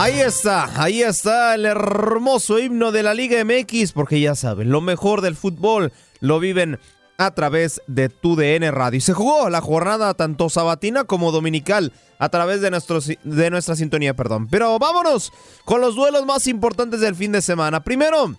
[0.00, 4.80] Ahí está, ahí está el hermoso himno de la Liga MX, porque ya saben, lo
[4.80, 6.78] mejor del fútbol lo viven
[7.16, 8.98] a través de tu DN Radio.
[8.98, 13.74] Y se jugó la jornada tanto sabatina como dominical a través de, nuestro, de nuestra
[13.74, 14.46] sintonía, perdón.
[14.46, 15.32] Pero vámonos
[15.64, 17.82] con los duelos más importantes del fin de semana.
[17.82, 18.36] Primero,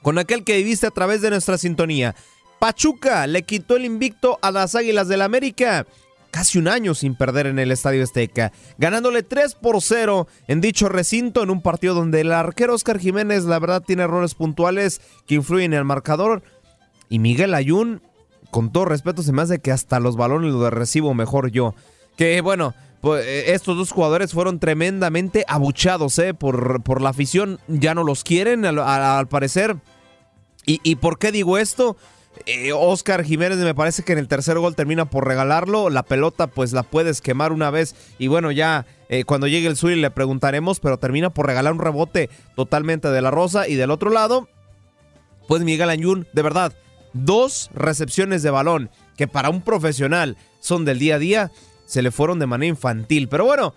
[0.00, 2.16] con aquel que viviste a través de nuestra sintonía.
[2.58, 5.86] Pachuca le quitó el invicto a las Águilas del América
[6.30, 10.88] casi un año sin perder en el Estadio Azteca, ganándole 3 por 0 en dicho
[10.88, 15.34] recinto en un partido donde el arquero Oscar Jiménez la verdad tiene errores puntuales que
[15.34, 16.42] influyen en el marcador
[17.08, 18.00] y Miguel Ayun,
[18.50, 21.74] con todo respeto, se me hace que hasta los balones los recibo mejor yo.
[22.16, 26.34] Que bueno, pues, eh, estos dos jugadores fueron tremendamente abuchados ¿eh?
[26.34, 29.76] por, por la afición, ya no los quieren al, parecer.
[30.66, 31.96] ¿Y, ¿Y por qué digo esto?
[32.46, 35.90] Eh, Oscar Jiménez me parece que en el tercer gol termina por regalarlo.
[35.90, 39.76] La pelota pues la puedes quemar una vez y bueno ya eh, cuando llegue el
[39.76, 43.90] Zuli le preguntaremos, pero termina por regalar un rebote totalmente de la Rosa y del
[43.90, 44.48] otro lado
[45.50, 46.72] pues Miguel Añún, de verdad,
[47.12, 51.50] dos recepciones de balón que para un profesional son del día a día,
[51.86, 53.28] se le fueron de manera infantil.
[53.28, 53.74] Pero bueno,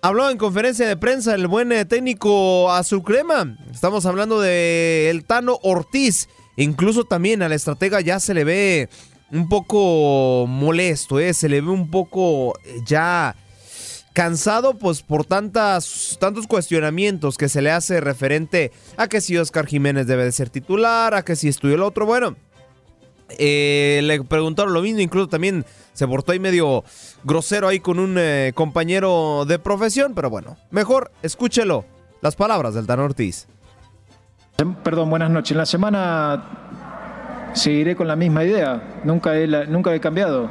[0.00, 3.58] habló en conferencia de prensa el buen eh, técnico Azul Crema.
[3.70, 6.26] Estamos hablando de Tano Ortiz
[6.56, 8.88] Incluso también al estratega ya se le ve
[9.30, 11.34] un poco molesto, ¿eh?
[11.34, 13.34] se le ve un poco eh, ya
[14.12, 19.66] cansado pues por tantas, tantos cuestionamientos que se le hace referente a que si Oscar
[19.66, 22.36] Jiménez debe de ser titular, a que si estudió el otro, bueno,
[23.38, 26.84] eh, le preguntaron lo mismo, incluso también se portó ahí medio
[27.24, 31.84] grosero ahí con un eh, compañero de profesión, pero bueno, mejor escúchelo,
[32.20, 33.48] las palabras del Dan Ortiz.
[34.56, 35.50] Perdón, buenas noches.
[35.50, 36.44] En la semana
[37.54, 39.00] seguiré con la misma idea.
[39.02, 40.48] Nunca he, nunca he cambiado.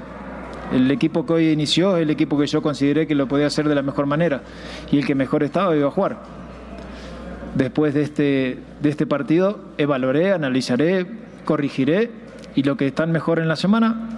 [0.74, 3.68] El equipo que hoy inició es el equipo que yo consideré que lo podía hacer
[3.68, 4.42] de la mejor manera
[4.92, 6.18] y el que mejor estaba iba a jugar.
[7.56, 11.06] Después de este, de este partido evaluaré, analizaré,
[11.46, 12.12] corregiré
[12.56, 14.10] y lo que están mejor en la semana,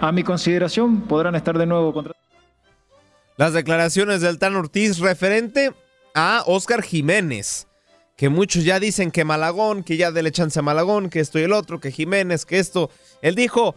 [0.00, 2.12] a mi consideración, podrán estar de nuevo contra.
[3.36, 5.72] Las declaraciones del Tan Ortiz referente
[6.14, 7.66] a Oscar Jiménez
[8.16, 11.42] que muchos ya dicen que Malagón, que ya dele chance a Malagón, que esto y
[11.42, 12.90] el otro, que Jiménez, que esto.
[13.20, 13.74] Él dijo,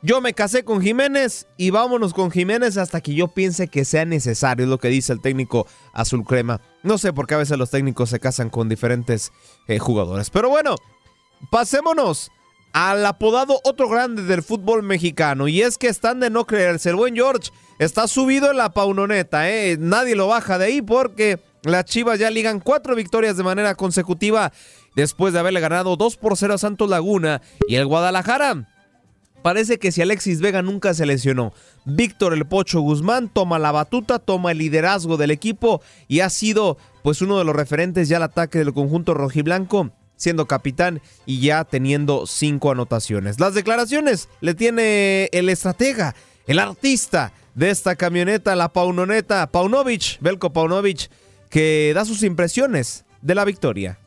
[0.00, 4.04] yo me casé con Jiménez y vámonos con Jiménez hasta que yo piense que sea
[4.04, 6.60] necesario, es lo que dice el técnico azul crema.
[6.82, 9.30] No sé por qué a veces los técnicos se casan con diferentes
[9.68, 10.30] eh, jugadores.
[10.30, 10.74] Pero bueno,
[11.50, 12.30] pasémonos
[12.72, 15.48] al apodado otro grande del fútbol mexicano.
[15.48, 16.88] Y es que están de no creerse.
[16.88, 19.76] El buen George está subido en la paunoneta, ¿eh?
[19.78, 24.52] Nadie lo baja de ahí porque las Chivas ya ligan cuatro victorias de manera consecutiva
[24.96, 28.68] después de haberle ganado 2 por 0 a Santos Laguna y el Guadalajara.
[29.42, 31.52] Parece que si Alexis Vega nunca se lesionó,
[31.84, 36.78] Víctor El Pocho Guzmán toma la batuta, toma el liderazgo del equipo y ha sido
[37.02, 41.64] pues uno de los referentes ya al ataque del conjunto rojiblanco, siendo capitán y ya
[41.64, 43.40] teniendo cinco anotaciones.
[43.40, 46.14] Las declaraciones le tiene el estratega,
[46.46, 51.10] el artista de esta camioneta, la Paunoneta, Paunovic, Belko Paunovic,
[51.52, 53.98] que da sus impresiones de la victoria.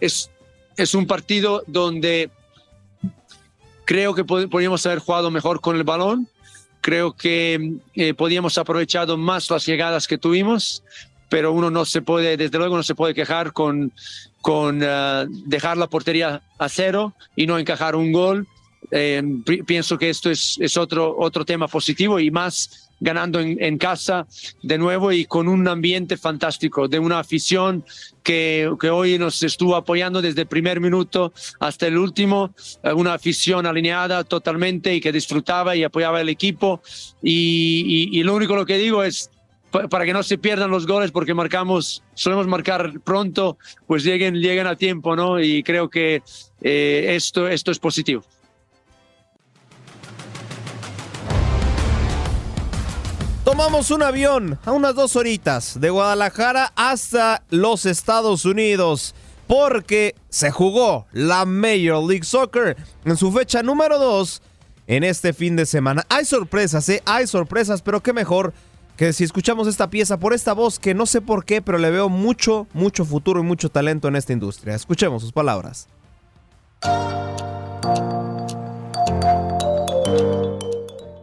[0.00, 0.30] Es,
[0.76, 2.30] es un partido donde
[3.86, 6.28] creo que podríamos haber jugado mejor con el balón.
[6.82, 10.82] Creo que eh, podíamos aprovechado más las llegadas que tuvimos,
[11.30, 13.90] pero uno no se puede, desde luego no se puede quejar con,
[14.42, 18.46] con eh, dejar la portería a cero y no encajar un gol.
[18.90, 19.22] Eh,
[19.66, 24.26] pienso que esto es, es otro, otro tema positivo y más ganando en, casa
[24.62, 27.84] de nuevo y con un ambiente fantástico, de una afición
[28.22, 33.14] que, que, hoy nos estuvo apoyando desde el primer minuto hasta el último, eh, una
[33.14, 36.82] afición alineada totalmente y que disfrutaba y apoyaba el equipo.
[37.22, 39.30] Y, y, lo único lo que digo es,
[39.70, 44.66] para que no se pierdan los goles porque marcamos, solemos marcar pronto, pues lleguen, lleguen
[44.66, 45.40] a tiempo, ¿no?
[45.40, 46.22] Y creo que
[46.60, 48.24] eh, esto, esto es positivo.
[53.50, 59.12] Tomamos un avión a unas dos horitas de Guadalajara hasta los Estados Unidos
[59.48, 64.40] porque se jugó la Major League Soccer en su fecha número 2
[64.86, 66.06] en este fin de semana.
[66.08, 67.02] Hay sorpresas, ¿eh?
[67.04, 68.54] Hay sorpresas, pero qué mejor
[68.96, 71.90] que si escuchamos esta pieza por esta voz que no sé por qué, pero le
[71.90, 74.76] veo mucho, mucho futuro y mucho talento en esta industria.
[74.76, 75.88] Escuchemos sus palabras.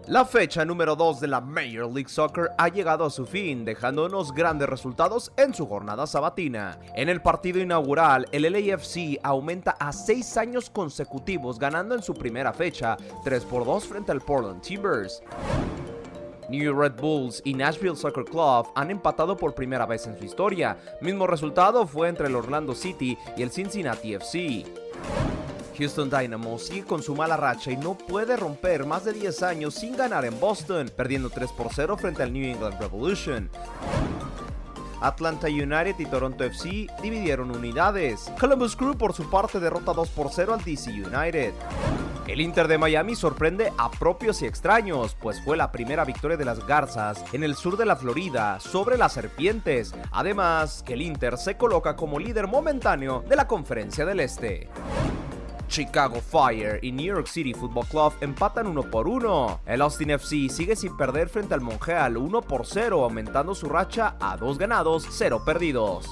[0.08, 4.34] La fecha número 2 de la Major League Soccer ha llegado a su fin, dejándonos
[4.34, 6.80] grandes resultados en su jornada sabatina.
[6.96, 12.54] En el partido inaugural, el LAFC aumenta a 6 años consecutivos, ganando en su primera
[12.54, 12.96] fecha
[13.26, 15.22] 3 por 2 frente al Portland Timbers.
[16.48, 20.78] New Red Bulls y Nashville Soccer Club han empatado por primera vez en su historia.
[21.02, 24.64] Mismo resultado fue entre el Orlando City y el Cincinnati FC.
[25.78, 29.76] Houston Dynamo sigue con su mala racha y no puede romper más de 10 años
[29.76, 33.50] sin ganar en Boston, perdiendo 3 por 0 frente al New England Revolution.
[35.02, 38.32] Atlanta United y Toronto FC dividieron unidades.
[38.40, 41.54] Columbus Crew por su parte derrota 2 por 0 al DC United.
[42.28, 46.44] El Inter de Miami sorprende a propios y extraños, pues fue la primera victoria de
[46.44, 49.94] las Garzas en el sur de la Florida sobre las Serpientes.
[50.12, 54.68] Además, que el Inter se coloca como líder momentáneo de la Conferencia del Este.
[55.68, 59.62] Chicago Fire y New York City Football Club empatan 1 por 1.
[59.66, 64.16] El Austin FC sigue sin perder frente al Montreal 1 por 0, aumentando su racha
[64.20, 66.08] a 2 ganados, 0 perdidos.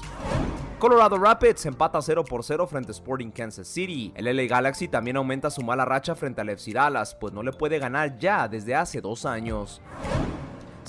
[0.78, 4.12] Colorado Rapids empata 0 por 0 frente a Sporting Kansas City.
[4.16, 7.54] El LA Galaxy también aumenta su mala racha frente al FC Dallas, pues no le
[7.54, 9.82] puede ganar ya desde hace dos años.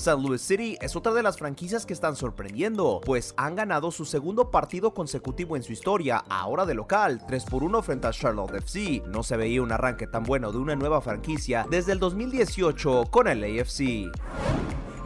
[0.06, 0.22] St.
[0.22, 4.52] Louis City es otra de las franquicias que están sorprendiendo, pues han ganado su segundo
[4.52, 9.02] partido consecutivo en su historia, ahora de local, 3 por 1 frente a Charlotte FC.
[9.08, 13.26] No se veía un arranque tan bueno de una nueva franquicia desde el 2018 con
[13.26, 14.12] el AFC.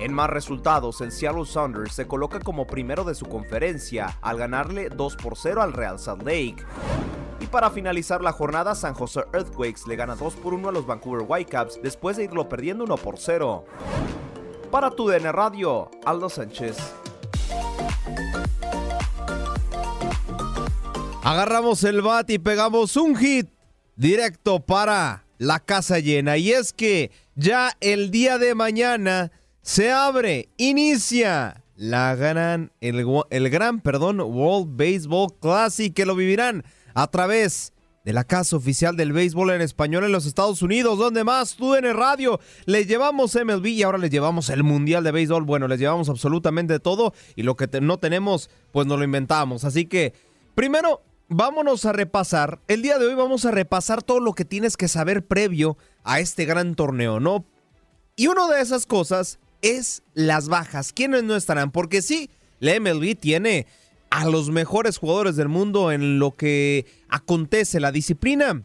[0.01, 4.91] En más resultados, el Seattle Sounders se coloca como primero de su conferencia al ganarle
[4.91, 6.57] 2 por 0 al Real Salt Lake.
[7.41, 10.87] Y para finalizar la jornada, San Jose Earthquakes le gana 2 por 1 a los
[10.87, 13.65] Vancouver Whitecaps después de irlo perdiendo 1 por 0.
[14.71, 16.77] Para tu DN Radio, Aldo Sánchez.
[21.25, 23.49] Agarramos el bat y pegamos un hit
[23.97, 26.37] directo para la casa llena.
[26.37, 33.51] Y es que ya el día de mañana se abre, inicia la gran, el, el
[33.51, 36.65] gran, perdón, World Baseball Classic que lo vivirán
[36.95, 37.73] a través
[38.05, 40.99] de la casa oficial del béisbol en español en los Estados Unidos.
[40.99, 41.57] donde más?
[41.57, 42.41] Tú en el radio.
[42.65, 45.45] Les llevamos MLB y ahora les llevamos el Mundial de Béisbol.
[45.45, 49.65] Bueno, les llevamos absolutamente todo y lo que no tenemos, pues nos lo inventamos.
[49.65, 50.15] Así que,
[50.55, 52.61] primero, vámonos a repasar.
[52.69, 56.21] El día de hoy vamos a repasar todo lo que tienes que saber previo a
[56.21, 57.45] este gran torneo, ¿no?
[58.17, 60.93] Y una de esas cosas es las bajas.
[60.93, 61.71] ¿Quiénes no estarán?
[61.71, 63.67] Porque sí, la MLB tiene
[64.11, 68.65] a los mejores jugadores del mundo en lo que acontece la disciplina.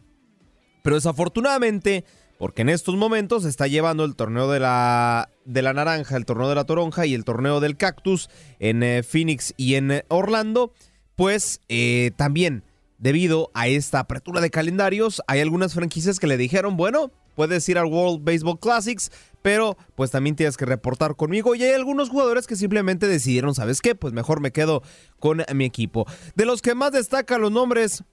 [0.84, 2.04] Pero desafortunadamente,
[2.38, 6.50] porque en estos momentos está llevando el torneo de la, de la naranja, el torneo
[6.50, 8.30] de la toronja y el torneo del cactus
[8.60, 10.74] en eh, Phoenix y en eh, Orlando,
[11.16, 12.64] pues eh, también
[12.98, 17.78] debido a esta apertura de calendarios, hay algunas franquicias que le dijeron, bueno, puedes ir
[17.78, 19.12] al World Baseball Classics,
[19.46, 23.80] pero pues también tienes que reportar conmigo y hay algunos jugadores que simplemente decidieron, ¿sabes
[23.80, 23.94] qué?
[23.94, 24.82] Pues mejor me quedo
[25.20, 26.08] con mi equipo.
[26.34, 28.04] De los que más destacan los nombres,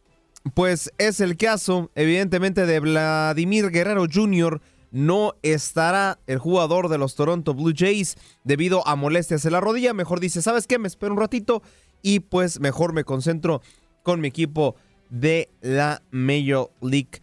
[0.53, 4.61] pues es el caso evidentemente de Vladimir Guerrero Jr.,
[4.91, 9.95] no estará el jugador de los Toronto Blue Jays debido a molestias en la rodilla.
[9.95, 10.79] Mejor dice, ¿sabes qué?
[10.79, 11.63] Me espero un ratito
[12.03, 13.63] y pues mejor me concentro
[14.03, 14.77] con mi equipo
[15.09, 17.23] de la Major League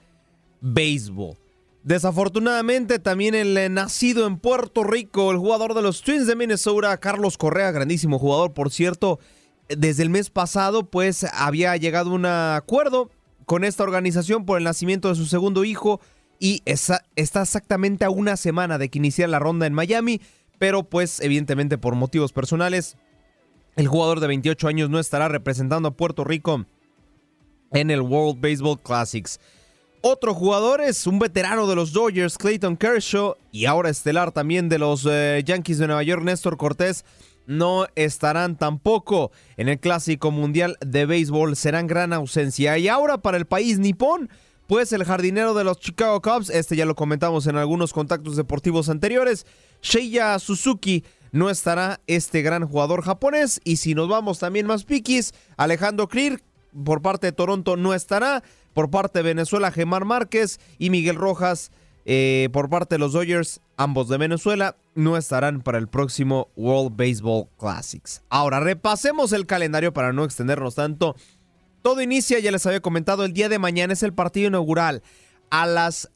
[0.62, 1.38] Baseball.
[1.89, 6.95] Desafortunadamente, también el eh, nacido en Puerto Rico, el jugador de los Twins de Minnesota,
[6.97, 9.19] Carlos Correa, grandísimo jugador, por cierto,
[9.69, 13.09] desde el mes pasado, pues había llegado un acuerdo
[13.47, 15.99] con esta organización por el nacimiento de su segundo hijo
[16.37, 20.21] y está exactamente a una semana de que iniciara la ronda en Miami,
[20.59, 22.97] pero pues evidentemente por motivos personales,
[23.77, 26.67] el jugador de 28 años no estará representando a Puerto Rico
[27.71, 29.39] en el World Baseball Classics.
[30.02, 34.80] Otro jugador es un veterano de los Dodgers, Clayton Kershaw, y ahora estelar también de
[34.80, 37.04] los eh, Yankees de Nueva York, Néstor Cortés.
[37.47, 42.78] No estarán tampoco en el Clásico Mundial de Béisbol, serán gran ausencia.
[42.78, 44.30] Y ahora para el país nipón,
[44.68, 48.88] pues el jardinero de los Chicago Cubs, este ya lo comentamos en algunos contactos deportivos
[48.88, 49.45] anteriores,
[49.82, 53.60] Sheiya Suzuki no estará este gran jugador japonés.
[53.66, 56.39] Y si nos vamos también más piquis, Alejandro Clear
[56.86, 58.43] por parte de Toronto no estará
[58.74, 61.72] por parte de Venezuela, Gemar Márquez y Miguel Rojas
[62.11, 66.95] eh, por parte de los Dodgers, ambos de Venezuela, no estarán para el próximo World
[66.97, 68.24] Baseball Classics.
[68.30, 71.15] Ahora, repasemos el calendario para no extendernos tanto.
[71.84, 75.03] Todo inicia, ya les había comentado, el día de mañana es el partido inaugural.
[75.51, 76.09] A las,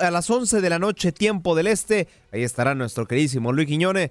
[0.00, 4.10] a las 11 de la noche, tiempo del este, ahí estará nuestro queridísimo Luis Quiñone.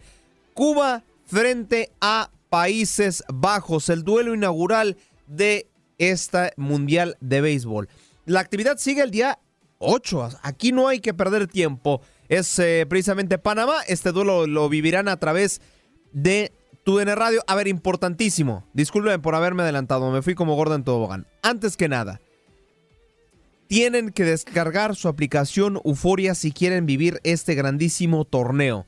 [0.56, 5.69] Cuba frente a Países Bajos, el duelo inaugural de
[6.00, 7.88] esta Mundial de Béisbol.
[8.26, 9.40] La actividad sigue el día
[9.78, 10.40] 8.
[10.42, 12.02] Aquí no hay que perder tiempo.
[12.28, 13.76] Es eh, precisamente Panamá.
[13.88, 15.62] Este duelo lo vivirán a través
[16.12, 16.52] de
[16.84, 17.44] TUDN Radio.
[17.48, 18.66] A ver, importantísimo.
[18.74, 20.12] Disculpen por haberme adelantado.
[20.12, 21.28] Me fui como Gordon Tobogán.
[21.42, 22.20] Antes que nada,
[23.68, 28.86] tienen que descargar su aplicación Euforia si quieren vivir este grandísimo torneo.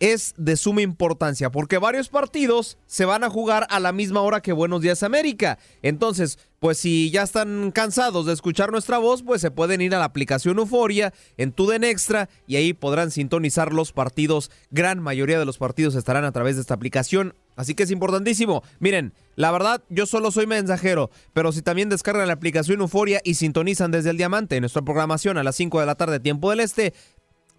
[0.00, 4.40] Es de suma importancia porque varios partidos se van a jugar a la misma hora
[4.40, 5.58] que Buenos Días América.
[5.82, 9.98] Entonces, pues si ya están cansados de escuchar nuestra voz, pues se pueden ir a
[9.98, 14.50] la aplicación Euforia en Tuden Extra y ahí podrán sintonizar los partidos.
[14.70, 17.34] Gran mayoría de los partidos estarán a través de esta aplicación.
[17.56, 18.62] Así que es importantísimo.
[18.80, 23.34] Miren, la verdad, yo solo soy mensajero, pero si también descargan la aplicación Euforia y
[23.34, 26.94] sintonizan desde el Diamante nuestra programación a las 5 de la tarde, tiempo del Este,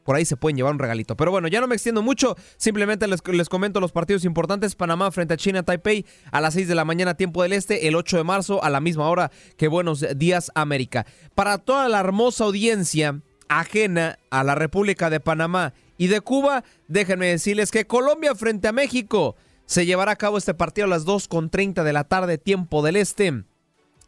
[0.07, 1.17] por ahí se pueden llevar un regalito.
[1.17, 4.73] Pero bueno, ya no me extiendo mucho, simplemente les, les, comento los partidos importantes.
[4.73, 7.95] Panamá frente a China Taipei a las 6 de la mañana, tiempo del este, el
[7.95, 11.05] 8 de marzo a la misma hora que Buenos Días América.
[11.35, 17.27] Para toda la hermosa audiencia ajena a la República de Panamá y de Cuba, déjenme
[17.27, 19.35] decirles que Colombia frente a México
[19.65, 23.43] se llevará a cabo este partido a las 2.30 de la tarde, tiempo del este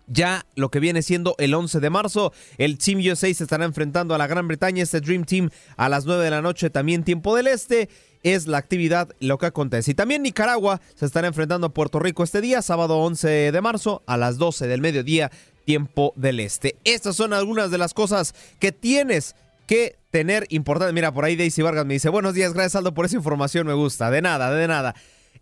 [0.10, 2.34] ya lo que viene siendo el 11 de marzo.
[2.57, 6.05] El Team USA se estará enfrentando a la Gran Bretaña, este Dream Team a las
[6.05, 7.89] 9 de la noche, también tiempo del este.
[8.22, 9.91] Es la actividad lo que acontece.
[9.91, 14.03] Y también Nicaragua se estará enfrentando a Puerto Rico este día, sábado 11 de marzo,
[14.07, 15.32] a las 12 del mediodía,
[15.64, 16.76] tiempo del este.
[16.84, 19.36] Estas son algunas de las cosas que tienes
[19.68, 20.91] que tener importante.
[20.91, 23.74] Mira, por ahí Daisy Vargas me dice, buenos días, gracias Aldo por esa información, me
[23.74, 24.12] gusta.
[24.12, 24.95] De nada, de nada.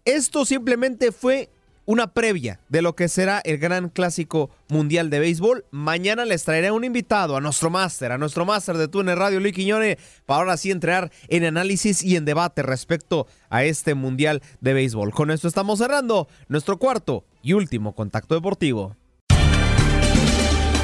[0.05, 1.49] Esto simplemente fue
[1.88, 5.66] una previa de lo que será el gran clásico mundial de béisbol.
[5.72, 9.54] Mañana les traeré un invitado a nuestro máster, a nuestro máster de Túnez Radio, Luis
[9.54, 14.74] Quiñone, para ahora sí entrar en análisis y en debate respecto a este mundial de
[14.74, 15.14] béisbol.
[15.14, 18.98] Con esto estamos cerrando nuestro cuarto y último contacto deportivo.